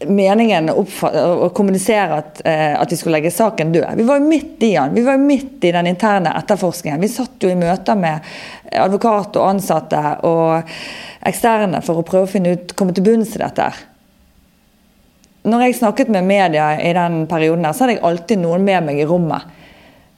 [0.08, 3.96] meningen å kommunisere at, eh, at, vi skulle legge saken død.
[4.00, 4.94] Vi var jo midt i den.
[4.96, 7.02] Vi var midt i den interne etterforskningen.
[7.02, 8.20] Vi satt jo i møter med
[8.72, 10.70] advokat og ansatte og
[11.24, 13.70] eksterne for å prøve å finne ut, komme til bunns i dette.
[15.44, 18.88] Når jeg snakket med media i den perioden, der, så hadde jeg alltid noen med
[18.88, 19.63] meg i rommet.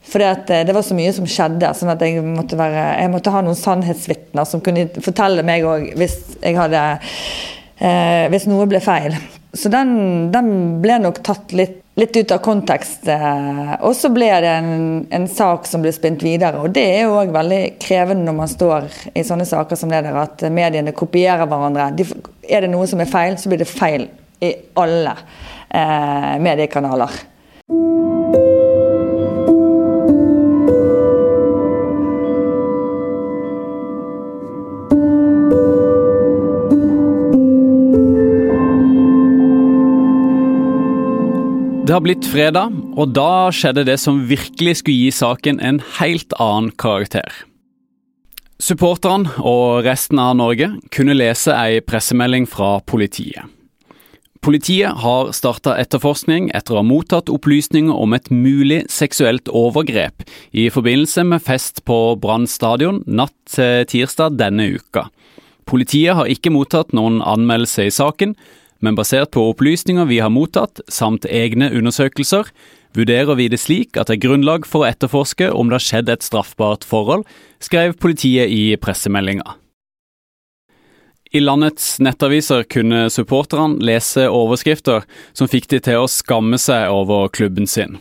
[0.05, 3.33] For eh, det var så mye som skjedde, sånn at jeg måtte, være, jeg måtte
[3.33, 6.61] ha noen sannhetsvitner som kunne fortelle meg òg hvis eh,
[8.31, 9.17] Hvis noe ble feil.
[9.55, 10.47] Så den, den,
[10.83, 13.07] ble nok tatt litt, litt ut av kontekst.
[13.07, 14.73] Eh, og så ble det en,
[15.15, 16.59] en, sak som ble spint videre.
[16.59, 20.03] Og det er jo òg veldig krevende når man står i sånne saker som det
[20.07, 21.93] der, at mediene kopierer hverandre.
[21.95, 22.07] De,
[22.43, 24.09] er det noe som er feil, så blir det feil
[24.43, 24.51] i
[24.83, 25.15] alle
[25.71, 27.23] eh, mediekanaler.
[41.85, 46.33] Det har blitt fredag, og da skjedde det som virkelig skulle gi saken en helt
[46.41, 47.29] annen karakter.
[48.57, 53.45] Supporterne og resten av Norge kunne lese ei pressemelding fra politiet.
[54.41, 60.25] Politiet har starta etterforskning etter å ha mottatt opplysninger om et mulig seksuelt overgrep
[60.57, 65.11] i forbindelse med fest på Brann stadion natt til tirsdag denne uka.
[65.69, 68.33] Politiet har ikke mottatt noen anmeldelse i saken,
[68.85, 72.51] men basert på opplysninger vi har mottatt, samt egne undersøkelser,
[72.95, 76.11] vurderer vi det slik at det er grunnlag for å etterforske om det har skjedd
[76.13, 77.25] et straffbart forhold,
[77.59, 79.57] skrev politiet i pressemeldinga.
[81.35, 85.03] I landets nettaviser kunne supporterne lese overskrifter
[85.35, 87.97] som fikk de til å skamme seg over klubben sin.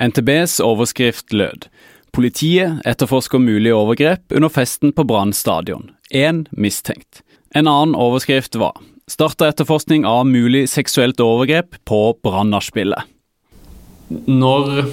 [0.00, 1.68] NTBs overskrift lød
[2.12, 5.92] Politiet etterforsker mulig overgrep under festen på Brann stadion.
[6.10, 7.22] Én mistenkt.
[7.54, 8.76] En annen overskrift var
[9.10, 13.08] starta etterforskning av mulig seksuelt overgrep på Brann-nachspielet.
[14.28, 14.84] Når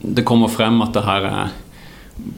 [0.00, 1.54] det kommer frem at det her er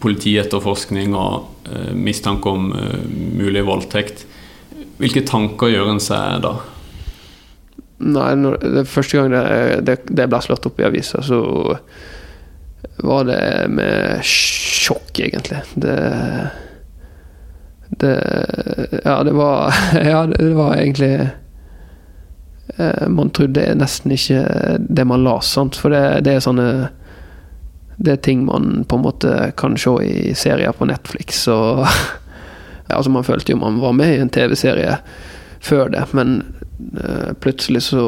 [0.01, 3.03] politietterforskning og uh, mistanke om uh,
[3.37, 4.25] mulig voldtekt,
[4.97, 6.55] hvilke tanker gjør en seg da?
[8.07, 9.43] Nei, når, det første gang det,
[9.89, 11.41] det, det ble slått opp i avisa, så
[13.05, 13.41] var det
[13.73, 15.63] med sjokk, egentlig.
[15.81, 15.97] Det
[18.03, 21.29] det Ja, det var Ja, det var egentlig
[22.77, 24.43] eh, Man trodde nesten ikke
[24.79, 25.77] det man las, sant.
[25.77, 26.69] For det, det, er sånne
[27.97, 31.87] Det er ting man på en måte kan se i serier på Netflix og
[32.97, 35.01] altså Man følte jo man var med i en TV-serie
[35.67, 36.37] før det, men
[37.01, 38.03] eh, plutselig så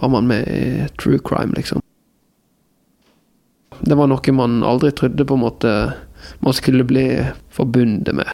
[0.00, 1.82] var man med i true crime, liksom.
[3.80, 5.72] Det var noe man aldri trodde på en måte
[6.38, 7.06] man skulle bli
[7.50, 8.30] forbundet med.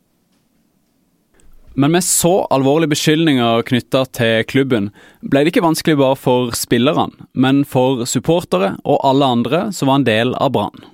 [1.79, 4.89] Men med så alvorlige beskyldninger knytta til klubben,
[5.23, 10.01] ble det ikke vanskelig bare for spillerne, men for supportere og alle andre som var
[10.01, 10.89] en del av Brann.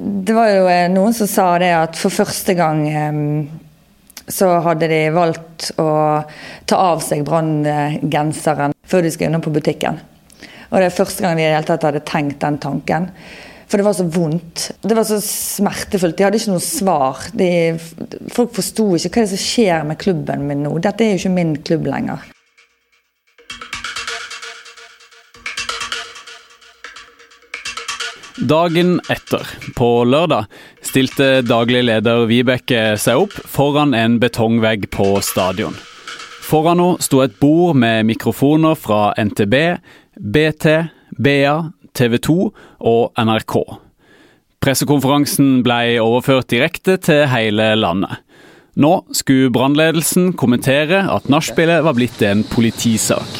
[0.00, 2.86] Det var jo eh, noen som sa det at for første gang
[4.24, 5.90] så hadde de valgt å
[6.64, 10.00] ta av seg Brann-genseren før de skulle innom på butikken.
[10.70, 13.10] Og det er første gang de i det hele tatt hadde tenkt den tanken.
[13.68, 14.68] For det var så vondt.
[14.82, 16.16] Det var så smertefullt.
[16.18, 17.24] De hadde ikke noe svar.
[17.32, 17.48] De,
[18.34, 20.76] folk forsto ikke hva som skjer med klubben min nå.
[20.84, 22.30] Dette er jo ikke min klubb lenger.
[28.44, 29.46] Dagen etter,
[29.78, 30.48] på lørdag,
[30.82, 35.76] stilte daglig leder Vibeke seg opp foran en betongvegg på stadion.
[36.44, 39.54] Foran henne sto et bord med mikrofoner fra NTB,
[40.18, 40.66] BT,
[41.16, 41.54] BA,
[41.94, 42.36] TV 2
[42.90, 43.56] og NRK.
[44.64, 48.22] Pressekonferansen ble overført direkte til hele landet.
[48.80, 53.36] Nå skulle brannledelsen kommentere at nachspielet var blitt en politisak.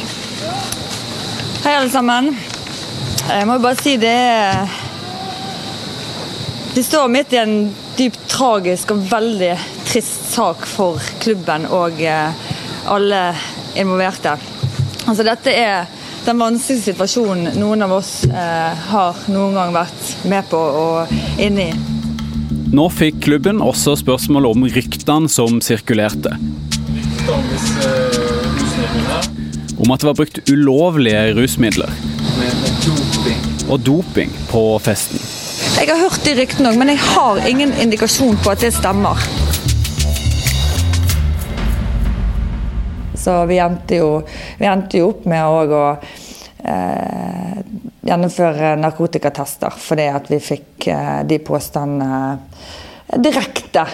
[1.64, 2.30] Hei, alle sammen.
[3.24, 4.18] Jeg må bare si det
[6.74, 7.56] Vi står midt i en
[7.96, 9.52] dypt tragisk og veldig
[9.88, 12.46] trist sak for klubben og eh,
[12.90, 13.20] alle
[13.78, 14.34] involverte.
[15.06, 15.86] Altså, dette er
[16.24, 21.68] den vanskeligste situasjonen noen av oss eh, har noen gang vært med på og inne
[21.68, 21.74] i.
[22.74, 26.32] Nå fikk klubben også spørsmål om ryktene som sirkulerte.
[29.78, 31.92] Om at det var brukt ulovlige rusmidler.
[33.68, 35.20] Og doping på festen.
[35.74, 39.20] Jeg har hørt de ryktene òg, men jeg har ingen indikasjon på at det stemmer.
[43.24, 44.10] Så vi endte jo,
[44.60, 45.82] vi endte jo opp med å
[46.60, 47.60] eh,
[48.04, 52.36] gjennomføre narkotikatester fordi at vi fikk eh, de påstandene
[53.24, 53.86] direkte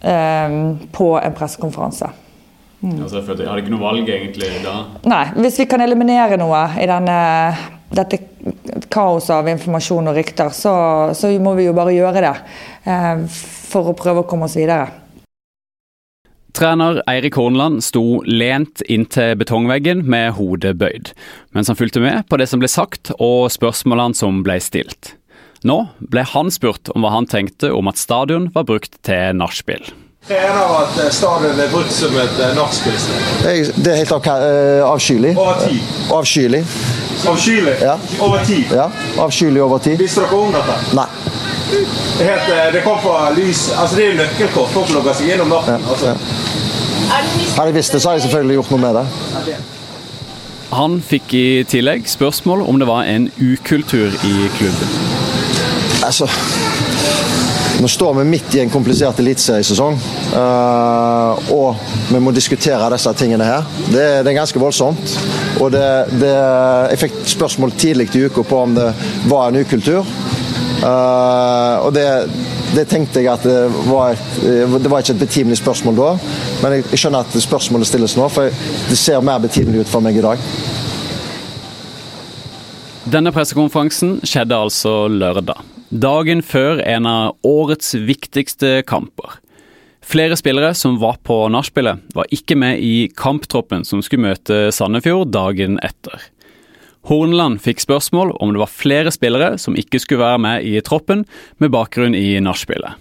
[0.00, 0.60] eh,
[0.92, 2.12] på en pressekonferanse.
[2.80, 3.02] Mm.
[3.02, 4.76] Altså, jeg hadde ikke noe valg egentlig da?
[5.08, 5.24] Nei.
[5.40, 7.16] Hvis vi kan eliminere noe i denne,
[7.88, 8.20] dette
[8.92, 10.74] kaoset av informasjon og rykter, så,
[11.16, 12.34] så, må vi jo bare gjøre det.
[12.84, 13.24] Eh,
[13.72, 15.05] for å prøve å komme oss videre.
[16.56, 21.10] Trener Eirik Horneland sto lent inntil betongveggen med hodet bøyd,
[21.52, 25.12] mens han fulgte med på det som ble sagt og spørsmålene som ble stilt.
[25.68, 29.84] Nå ble han spurt om hva han tenkte om at stadion var brukt til nachspiel.
[30.28, 33.74] Jeg at stadion er brukt som et nachspielsted.
[33.84, 34.12] Det er helt
[34.82, 35.36] avskyelig.
[35.38, 35.80] Over tid.
[36.12, 36.66] Avskyelig.
[37.28, 37.74] Avskyelig?
[37.80, 37.94] Ja.
[38.20, 38.64] Over tid?
[38.72, 38.86] Ja,
[39.18, 39.96] avskyelig over tid.
[39.98, 40.74] Visste dere om dette?
[40.98, 41.06] Nei.
[41.70, 44.68] Det, heter, det kom fra lys Altså, det er jo nøkkelkort.
[44.74, 45.78] Folk logger seg gjennom natten.
[45.78, 46.06] Ja, altså.
[46.06, 47.22] ja.
[47.56, 49.56] Hadde jeg visst det, så hadde jeg selvfølgelig gjort noe med det.
[50.74, 54.98] Han fikk i tillegg spørsmål om det var en ukultur i klubben.
[56.06, 56.26] Altså
[57.80, 59.98] Nå står vi midt i en komplisert eliteseriesesong,
[60.32, 61.76] uh, og
[62.08, 63.66] vi må diskutere disse tingene her.
[63.90, 65.12] Det, det er ganske voldsomt.
[65.60, 65.84] Og det,
[66.16, 66.32] det,
[66.94, 68.88] jeg fikk spørsmål tidlig i uka på om det
[69.28, 70.08] var en ukultur.
[70.80, 72.06] Uh, og det,
[72.72, 73.60] det, tenkte jeg at det
[73.90, 74.40] var, et,
[74.80, 76.10] det var ikke et betimelig spørsmål da.
[76.64, 78.48] Men jeg skjønner at spørsmålet stilles nå, for
[78.88, 80.48] det ser mer betimelig ut for meg i dag.
[83.06, 89.38] Denne pressekonferansen skjedde altså lørdag, dagen før en av årets viktigste kamper.
[90.06, 95.32] Flere spillere som var på nachspielet, var ikke med i kamptroppen som skulle møte Sandefjord
[95.34, 96.28] dagen etter.
[97.06, 101.24] Horneland fikk spørsmål om det var flere spillere som ikke skulle være med i troppen
[101.62, 102.98] med bakgrunn i nachspielet.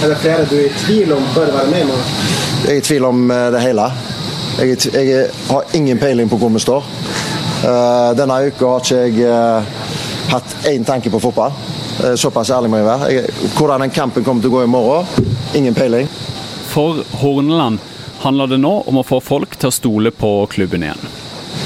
[0.00, 1.88] Er det flere du er i tvil om bør være med?
[1.88, 2.14] Med?
[2.64, 3.88] Jeg er i tvil om det hele.
[4.60, 6.84] Jeg, jeg har ingen peiling på hvor vi står.
[7.60, 11.52] Uh, denne uka har ikke jeg uh, hatt én tanke på fotball.
[12.00, 13.22] Uh, såpass ærlig må jeg være.
[13.56, 16.08] Hvordan den kampen kommer til å gå i morgen, ingen peiling.
[16.70, 17.80] For Horneland
[18.20, 21.10] handler det nå om å få folk til å stole på klubben igjen.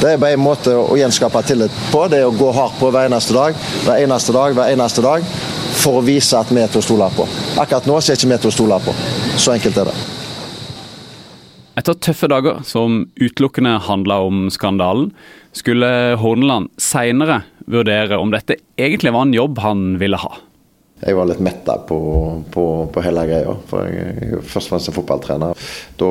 [0.00, 2.06] Det er bare en måte å gjenskape tillit på.
[2.10, 5.26] Det er å gå hardt på hver eneste dag, hver eneste dag, hver eneste dag.
[5.74, 7.26] For å vise at vi er til å stole på.
[7.60, 8.94] Akkurat nå så er ikke vi til å stole på.
[9.36, 9.96] Så enkelt er det.
[11.74, 15.10] Etter tøffe dager som utelukkende handla om skandalen,
[15.54, 15.88] skulle
[16.22, 20.32] Horneland seinere vurdere om dette egentlig var en jobb han ville ha.
[21.04, 21.96] Jeg var litt metta på,
[22.54, 23.54] på, på, hele greia.
[23.68, 25.64] For jeg er først og fremst en fotballtrener.
[26.00, 26.10] Da,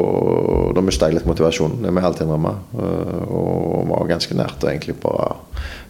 [0.76, 2.52] da mista jeg litt motivasjonen, det må jeg helt innrømme.
[3.34, 5.32] Og var ganske nært å egentlig bare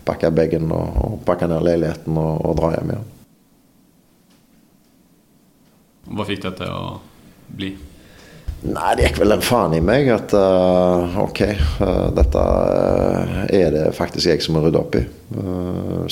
[0.07, 3.09] pakke bagen og, og pakke ned leiligheten og, og dra hjem igjen.
[6.13, 6.95] Hva fikk det til å
[7.57, 7.73] bli?
[8.63, 11.41] Nei, det gikk vel en faen i meg at uh, OK,
[11.83, 15.03] uh, dette uh, er det faktisk jeg som må rydde opp i.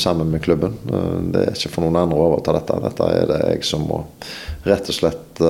[0.02, 0.74] sammen med klubben.
[1.30, 2.80] det er ikke for noen andre å overta dette.
[2.82, 4.00] Dette er det jeg som må
[4.66, 5.42] rett og slett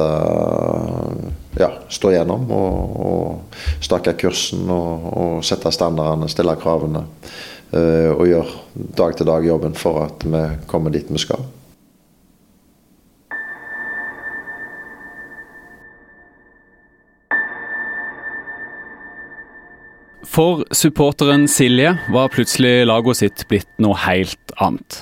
[1.56, 7.06] ja, stå gjennom og, og stake kursen og, og, sette standardene, stille kravene.
[7.72, 8.60] og gjøre
[9.00, 11.48] dag til dag jobben for at vi kommer dit vi skal.
[20.32, 25.02] For supporteren Silje var plutselig laget sitt blitt noe helt annet.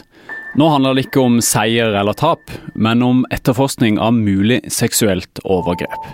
[0.58, 6.08] Nå handler det ikke om seier eller tap, men om etterforskning av mulig seksuelt overgrep.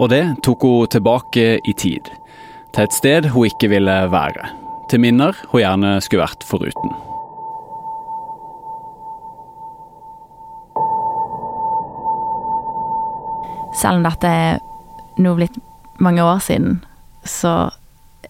[0.00, 2.08] Og det tok hun tilbake i tid.
[2.72, 4.48] Til et sted hun ikke ville være.
[4.88, 6.96] Til minner hun gjerne skulle vært foruten.
[13.76, 14.62] Selv om dette er
[15.20, 15.60] nå blitt
[16.00, 16.80] mange år siden,
[17.28, 17.68] så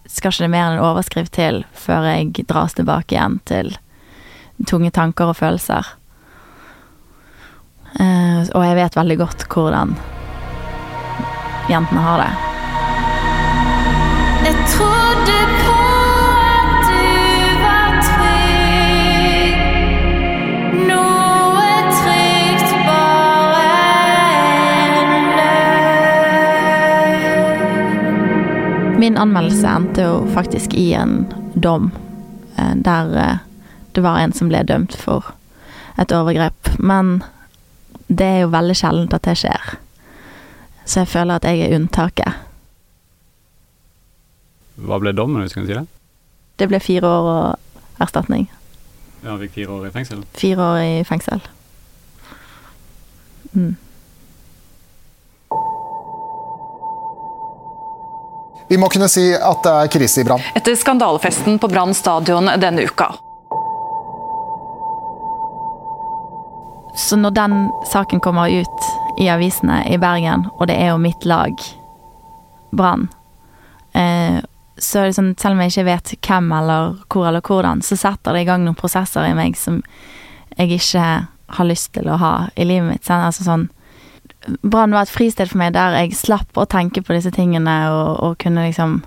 [0.08, 3.74] skal ikke det mer enn en overskrift til før jeg dras tilbake igjen til
[4.66, 5.94] tunge tanker og følelser.
[7.98, 9.94] Uh, og jeg vet veldig godt hvordan
[11.68, 12.32] jentene har det.
[14.48, 15.67] Jeg trodde på
[29.08, 31.22] Min anmeldelse endte jo faktisk i en
[31.56, 31.86] dom
[32.58, 33.36] eh, der eh,
[33.96, 35.30] det var en som ble dømt for
[35.96, 36.68] et overgrep.
[36.76, 37.22] Men
[38.12, 39.70] det er jo veldig sjeldent at det skjer.
[40.84, 42.36] Så jeg føler at jeg er unntaket.
[44.76, 45.86] Hva ble dommen, hvis du kan si det?
[46.60, 48.44] Det ble fire år og erstatning.
[49.22, 50.24] Ja, Han fikk fire år i fengsel.
[50.36, 51.48] Fire år i fengsel.
[53.56, 53.72] Mm.
[58.68, 60.44] Vi må kunne si at det er krise i Brann.
[60.58, 63.14] Etter skandalefesten på Brann stadion denne uka.
[66.98, 67.56] Så når den
[67.88, 68.88] saken kommer ut
[69.18, 71.54] i avisene i Bergen, og det er jo mitt lag,
[72.70, 73.08] Brann,
[73.96, 74.42] eh,
[74.78, 77.96] så er det sånn, selv om jeg ikke vet hvem eller hvor eller hvordan, så
[77.98, 79.80] setter det i gang noen prosesser i meg som
[80.58, 81.06] jeg ikke
[81.56, 83.06] har lyst til å ha i livet mitt.
[83.06, 83.68] Sånn, altså sånn
[84.62, 88.10] Brann var et fristed for meg der jeg slapp å tenke på disse tingene og,
[88.22, 89.00] og kunne liksom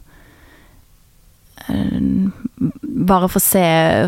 [1.70, 2.02] eh,
[3.08, 3.64] bare få se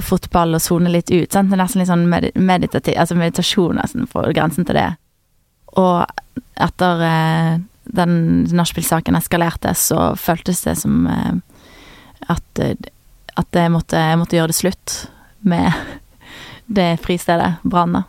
[0.05, 1.31] fotball og sone litt ut.
[1.31, 1.49] Sant?
[1.49, 4.89] Det er nesten litt sånn medi- meditativ, altså meditasjon nesten på grensen til det.
[5.79, 6.03] Og
[6.61, 7.51] etter eh,
[7.83, 8.13] den
[8.53, 11.33] nachspiel-saken eskalerte, så føltes det som eh,
[12.31, 12.63] at,
[13.35, 14.97] at jeg, måtte, jeg måtte gjøre det slutt
[15.43, 15.71] med
[16.79, 17.97] det fristedet, Brann.
[17.99, 18.03] da.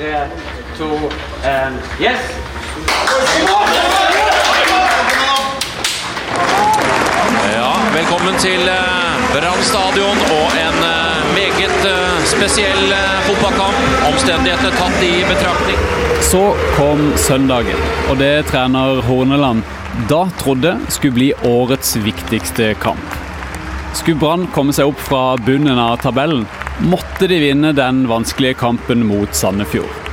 [0.00, 0.20] Tre,
[0.78, 0.86] to,
[1.44, 2.20] en Yes!
[7.52, 12.94] Ja, velkommen til eh, Brann stadion og en eh, meget eh, spesiell
[13.26, 13.84] fotballkamp.
[14.08, 15.84] Omstendighetene tatt i betraktning.
[16.30, 16.46] Så
[16.78, 19.68] kom søndagen, og det trener Horneland
[20.08, 23.20] da trodde skulle bli årets viktigste kamp.
[23.92, 26.48] Skulle Brann komme seg opp fra bunnen av tabellen,
[26.80, 30.08] måtte de vinne den vanskelige kampen mot Sandefjord.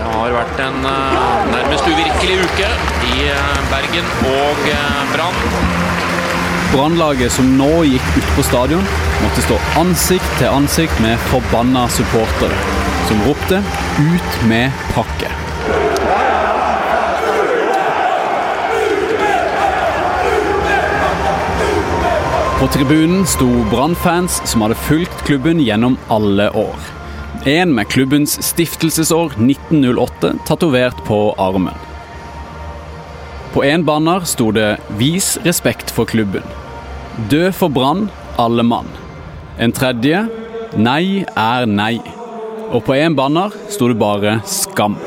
[0.00, 2.70] Det har vært en eh, nærmest uvirkelig uke
[3.10, 5.42] i eh, Bergen og eh, Brann.
[6.70, 8.86] Brannlaget som nå gikk ut på stadion,
[9.24, 12.62] måtte stå ansikt til ansikt med forbanna supportere,
[13.10, 13.62] som ropte
[13.98, 15.39] 'ut med pakket'.
[22.60, 26.76] På tribunen sto Brann-fans som hadde fulgt klubben gjennom alle år.
[27.48, 31.78] En med klubbens stiftelsesår 1908 tatovert på armen.
[33.54, 36.44] På en banner sto det 'Vis respekt for klubben'.
[37.30, 38.92] Dø for Brann, alle mann.
[39.58, 40.28] En tredje
[40.76, 42.04] 'Nei er nei'.
[42.72, 45.00] Og på en banner sto det bare 'Skam'.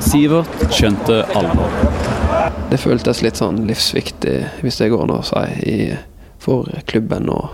[0.00, 1.72] Sivert skjønte alvor.
[2.70, 5.76] Det føltes litt sånn livsviktig, hvis det går an å si, i,
[6.42, 7.50] for klubben og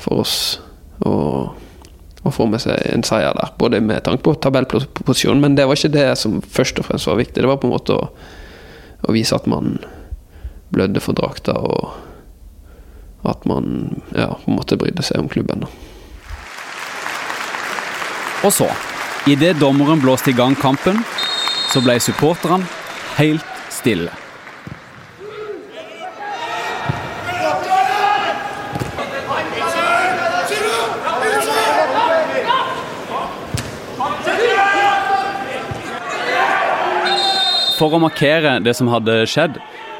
[0.00, 0.36] for oss
[1.06, 1.14] å,
[2.22, 3.52] å få med seg en seier der.
[3.60, 7.20] Både med tanke på tabellposisjon, men det var ikke det som først og fremst var
[7.20, 7.42] viktig.
[7.42, 8.10] Det var på en måte å,
[9.06, 9.78] å vise at man
[10.74, 15.66] blødde for drakta, og at man ja, på en måte brydde seg om klubben.
[18.44, 18.68] Og så,
[19.26, 21.00] idet dommeren blåste i gang kampen,
[21.72, 22.66] så ble supporterne
[23.18, 24.12] helt stille.
[37.76, 39.58] For å markere det som hadde skjedd,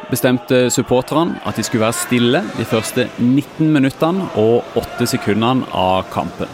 [0.08, 6.06] bestemte supporterne at de skulle være stille de første 19 minuttene og 8 sekundene av
[6.14, 6.48] kampen.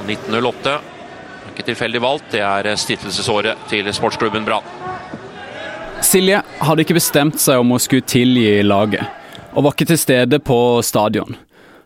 [0.00, 0.80] Og 1908,
[1.60, 4.66] ikke tilfeldig valgt, det er stiftelsesåret til sportsklubben Brann.
[6.00, 9.04] Silje hadde ikke bestemt seg om hun skulle tilgi laget.
[9.52, 11.36] og var ikke til stede på stadion.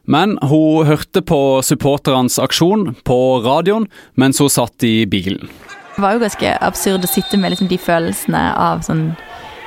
[0.04, 3.86] Men hun hørte på supporternes aksjon på radioen
[4.20, 5.48] mens hun satt i bilen.
[5.96, 9.14] Det var jo ganske absurd å sitte med liksom de følelsene av sånn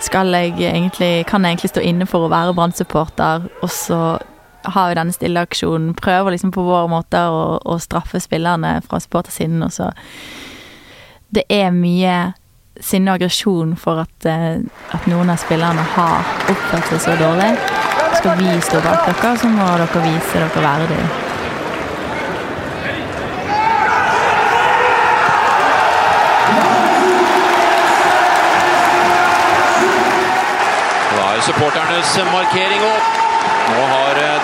[0.03, 4.19] Skal jeg egentlig Kan jeg egentlig stå inne for å være Brann-supporter, og så
[4.73, 5.93] har vi denne stilleaksjonen.
[5.97, 9.93] Prøver liksom på vår måte å, å straffe spillerne fra supportersiden, og så
[11.27, 12.33] Det er mye
[12.79, 14.61] sinne og aggresjon for at, eh,
[14.95, 17.51] at noen av spillerne har oppført seg så dårlig.
[18.17, 21.01] Skal vi stå bak dere, så må dere vise dere verdig.
[31.17, 33.16] Da er supporternes markering opp.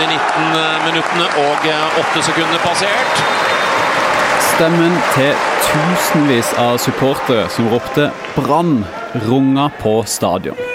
[0.04, 1.68] Eh, de 19 minuttene og
[2.00, 3.24] 8 sekundene passert.
[4.54, 5.34] Stemmen til
[5.64, 8.86] tusenvis av supportere som ropte 'Brann'
[9.30, 10.73] runga på stadion.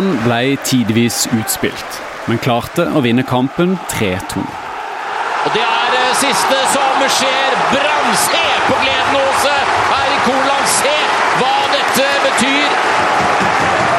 [0.00, 4.40] Brann ble tidvis utspilt, men klarte å vinne kampen 3-2.
[4.40, 7.58] Og det er det siste som skjer.
[7.74, 9.52] Brann, se på gleden, Åse!
[9.98, 10.96] Eirik Holand, se
[11.36, 12.68] hva dette betyr!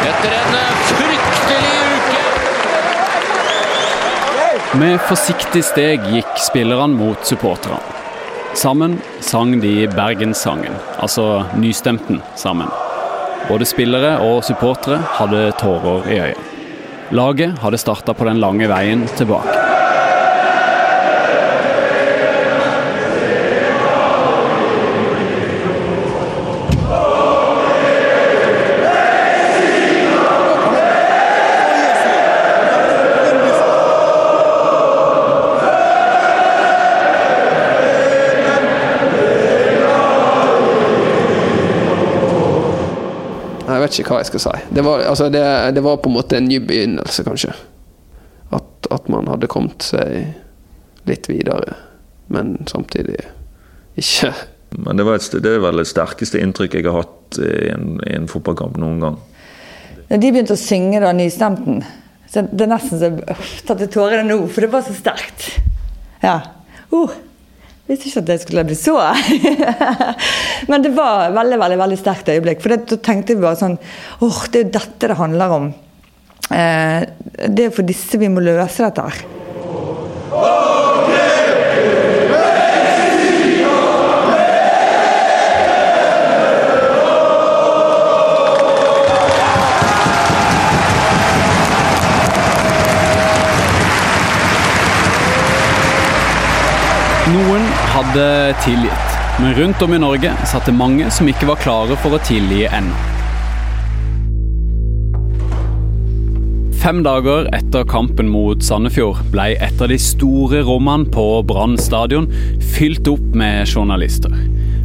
[0.10, 0.58] Etter en
[0.89, 2.26] fryktelig uke.
[4.82, 7.78] Med forsiktig steg gikk spillerne mot supporterne.
[8.58, 12.74] Sammen sang de Bergenssangen, altså nystemten sammen.
[13.50, 16.48] Både spillere og supportere hadde tårer i øyet.
[17.12, 19.61] Laget hadde starta på den lange veien tilbake.
[43.92, 44.56] Vet ikke hva jeg skal si.
[44.72, 45.44] Det var, altså det,
[45.76, 47.54] det var på en måte en ny begynnelse, kanskje.
[48.56, 50.34] At, at man hadde kommet seg
[51.10, 51.76] litt videre,
[52.32, 53.20] men samtidig
[54.00, 54.32] ikke.
[54.80, 57.98] Men det, var et, det er vel det sterkeste inntrykket jeg har hatt i en,
[58.08, 59.18] i en fotballkamp noen gang.
[60.08, 61.82] Da de begynte å synge da, nystemten,
[62.32, 63.36] så det er nesten så jeg
[63.68, 65.50] tatt til tårene nå, for det var så sterkt.
[66.24, 66.38] Ja.
[66.92, 67.12] Uh,
[67.90, 68.98] visste ikke at det skulle bli så.
[70.72, 72.62] Men det var et veldig veldig, veldig sterkt øyeblikk.
[72.64, 73.78] For da tenkte vi bare sånn
[74.22, 75.72] åh, det er jo dette det handler om.
[76.52, 77.00] Eh,
[77.48, 79.26] det er for disse vi må løse dette her.
[80.32, 80.81] Noen
[98.02, 102.18] hadde tilgitt, men rundt om i Norge satt det mange som ikke var klare for
[102.18, 103.08] å tilgi ennå.
[106.82, 112.26] Fem dager etter kampen mot Sandefjord ble et av de store rommene på Brann stadion
[112.74, 114.34] fylt opp med journalister.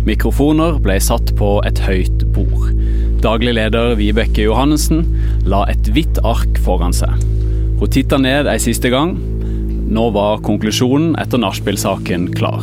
[0.04, 2.68] Mikrofoner ble satt på et høyt bord.
[3.24, 5.06] Daglig leder Vibeke Johannessen
[5.48, 7.16] la et hvitt ark foran seg.
[7.80, 9.16] Hun titta ned ei siste gang.
[9.88, 12.60] Nå var konklusjonen etter nachspiel-saken klar.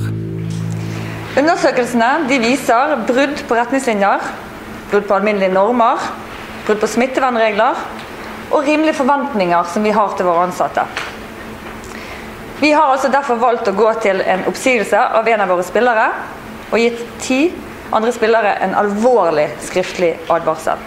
[1.34, 4.26] Undersøkelsene de viser brudd på retningslinjer,
[4.92, 6.02] brudd på alminnelige normer,
[6.68, 7.80] brudd på smittevernregler
[8.54, 10.86] og rimelige forventninger som vi har til våre ansatte.
[12.62, 16.06] Vi har altså derfor valgt å gå til en oppsigelse av en av våre spillere
[16.70, 17.40] og gitt ti
[17.94, 20.78] andre spillere en alvorlig skriftlig advarsel.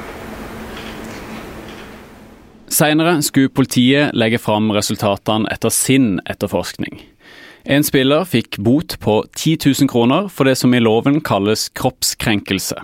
[2.71, 7.03] Senere skulle politiet legge fram resultatene etter sin etterforskning.
[7.67, 12.79] En spiller fikk bot på 10 000 kroner for det som i loven kalles kroppskrenkelse.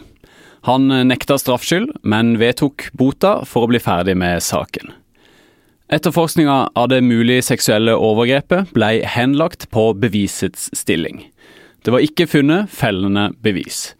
[0.67, 4.91] Han nekta straffskyld, men vedtok bota for å bli ferdig med saken.
[5.93, 11.21] Etterforskninga av det mulige seksuelle overgrepet ble henlagt på bevisets stilling.
[11.85, 13.93] Det var ikke funnet fellende bevis.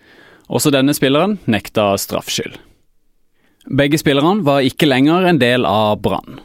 [0.51, 2.57] Også denne spilleren nekta straffskyld.
[3.71, 6.41] Begge spillerne var ikke lenger en del av Brann.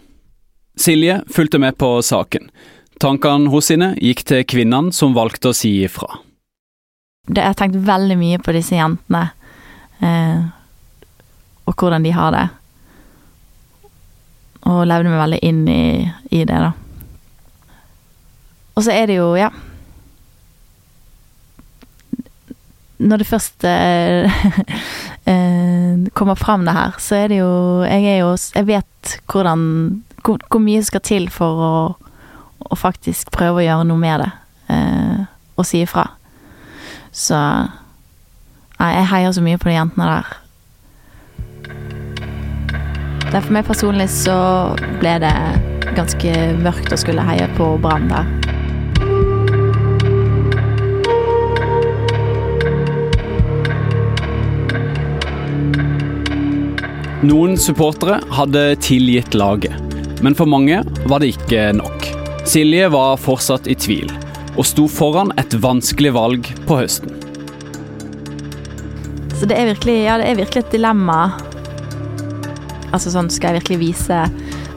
[0.77, 2.51] Silje fulgte med på saken.
[2.97, 6.09] Tankene hos sine gikk til kvinnene som valgte å si ifra.
[7.27, 9.27] Det, jeg har tenkt veldig mye på disse jentene,
[9.99, 10.47] eh,
[11.67, 12.45] og hvordan de har det.
[14.67, 15.83] Og levde meg veldig inn i,
[16.33, 16.71] i det, da.
[18.77, 19.49] Og så er det jo, ja
[22.97, 24.41] Når det først eh,
[25.31, 27.53] eh, kommer fram det her, så er det jo
[27.85, 29.63] Jeg er jo Jeg vet hvordan
[30.21, 31.73] Hvor, hvor mye skal til for å,
[32.59, 34.31] å faktisk prøve å gjøre noe med det.
[34.73, 35.19] Eh,
[35.57, 36.07] og si ifra.
[37.11, 37.37] Så
[38.77, 40.35] Nei, jeg heier så mye på de jentene der.
[43.31, 44.35] Det for meg personlig så
[45.01, 45.33] ble det
[45.97, 48.29] ganske mørkt å skulle heie på Brann der.
[57.25, 59.73] Noen supportere hadde tilgitt laget,
[60.21, 62.16] men for mange var det ikke nok.
[62.47, 64.11] Silje var fortsatt i tvil,
[64.55, 67.11] og sto foran et vanskelig valg på høsten.
[69.35, 71.17] Så det er virkelig, ja, det er virkelig et dilemma.
[72.95, 74.21] Altså sånn, skal jeg virkelig vise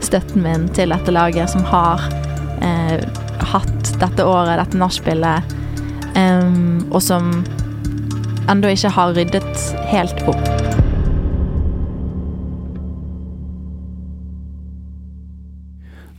[0.03, 2.03] støtten min til dette laget som har
[2.59, 3.07] eh,
[3.53, 5.55] hatt dette året, dette nachspielet,
[6.19, 6.51] eh,
[6.91, 7.37] og som
[8.51, 10.70] ennå ikke har ryddet helt opp.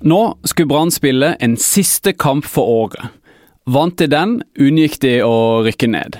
[0.02, 3.10] Nå skulle Brann spille en siste kamp for året.
[3.70, 6.18] Vant de den, unngikk de å rykke ned.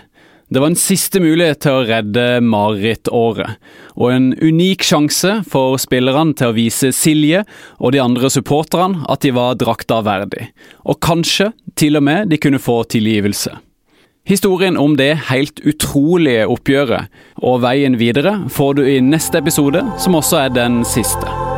[0.53, 3.57] Det var en siste mulighet til å redde marerittåret,
[3.97, 7.41] og en unik sjanse for spillerne til å vise Silje
[7.81, 10.51] og de andre supporterne at de var drakta verdig,
[10.85, 13.57] og kanskje til og med de kunne få tilgivelse.
[14.29, 17.09] Historien om det helt utrolige oppgjøret
[17.43, 21.52] og veien videre får du i neste episode, som også er den siste.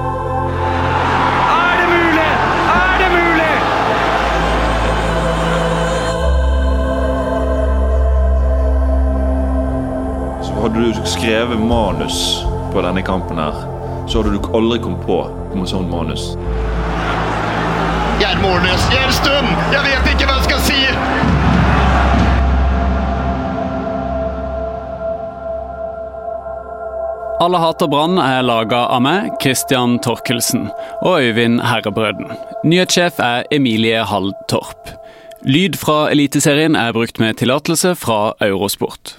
[10.65, 13.57] Hadde du skrevet manus på denne kampen her,
[14.09, 15.19] så hadde du aldri kommet på
[15.53, 16.31] med sånt manus.
[18.17, 19.51] Gerd Mårnes, Gjerstøm!
[19.75, 20.79] Jeg vet ikke hva jeg skal si!
[27.45, 30.71] Alle hater Brann er laga av meg, Christian Torkelsen,
[31.05, 32.33] og Øyvind Herrebrøden.
[32.65, 34.95] Nyhetssjef er Emilie Hall Torp.
[35.45, 39.19] Lyd fra Eliteserien er brukt med tillatelse fra Eurosport.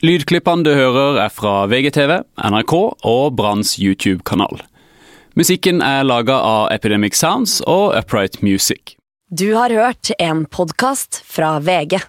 [0.00, 2.72] Lydklippene du hører er fra VGTV, NRK
[3.04, 4.62] og Branns YouTube-kanal.
[5.36, 8.94] Musikken er laga av Epidemic Sounds og Upright Music.
[9.28, 12.00] Du har hørt en podkast fra VG.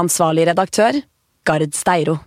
[0.00, 1.02] Ansvarlig redaktør,
[1.44, 2.22] Gard Steiro.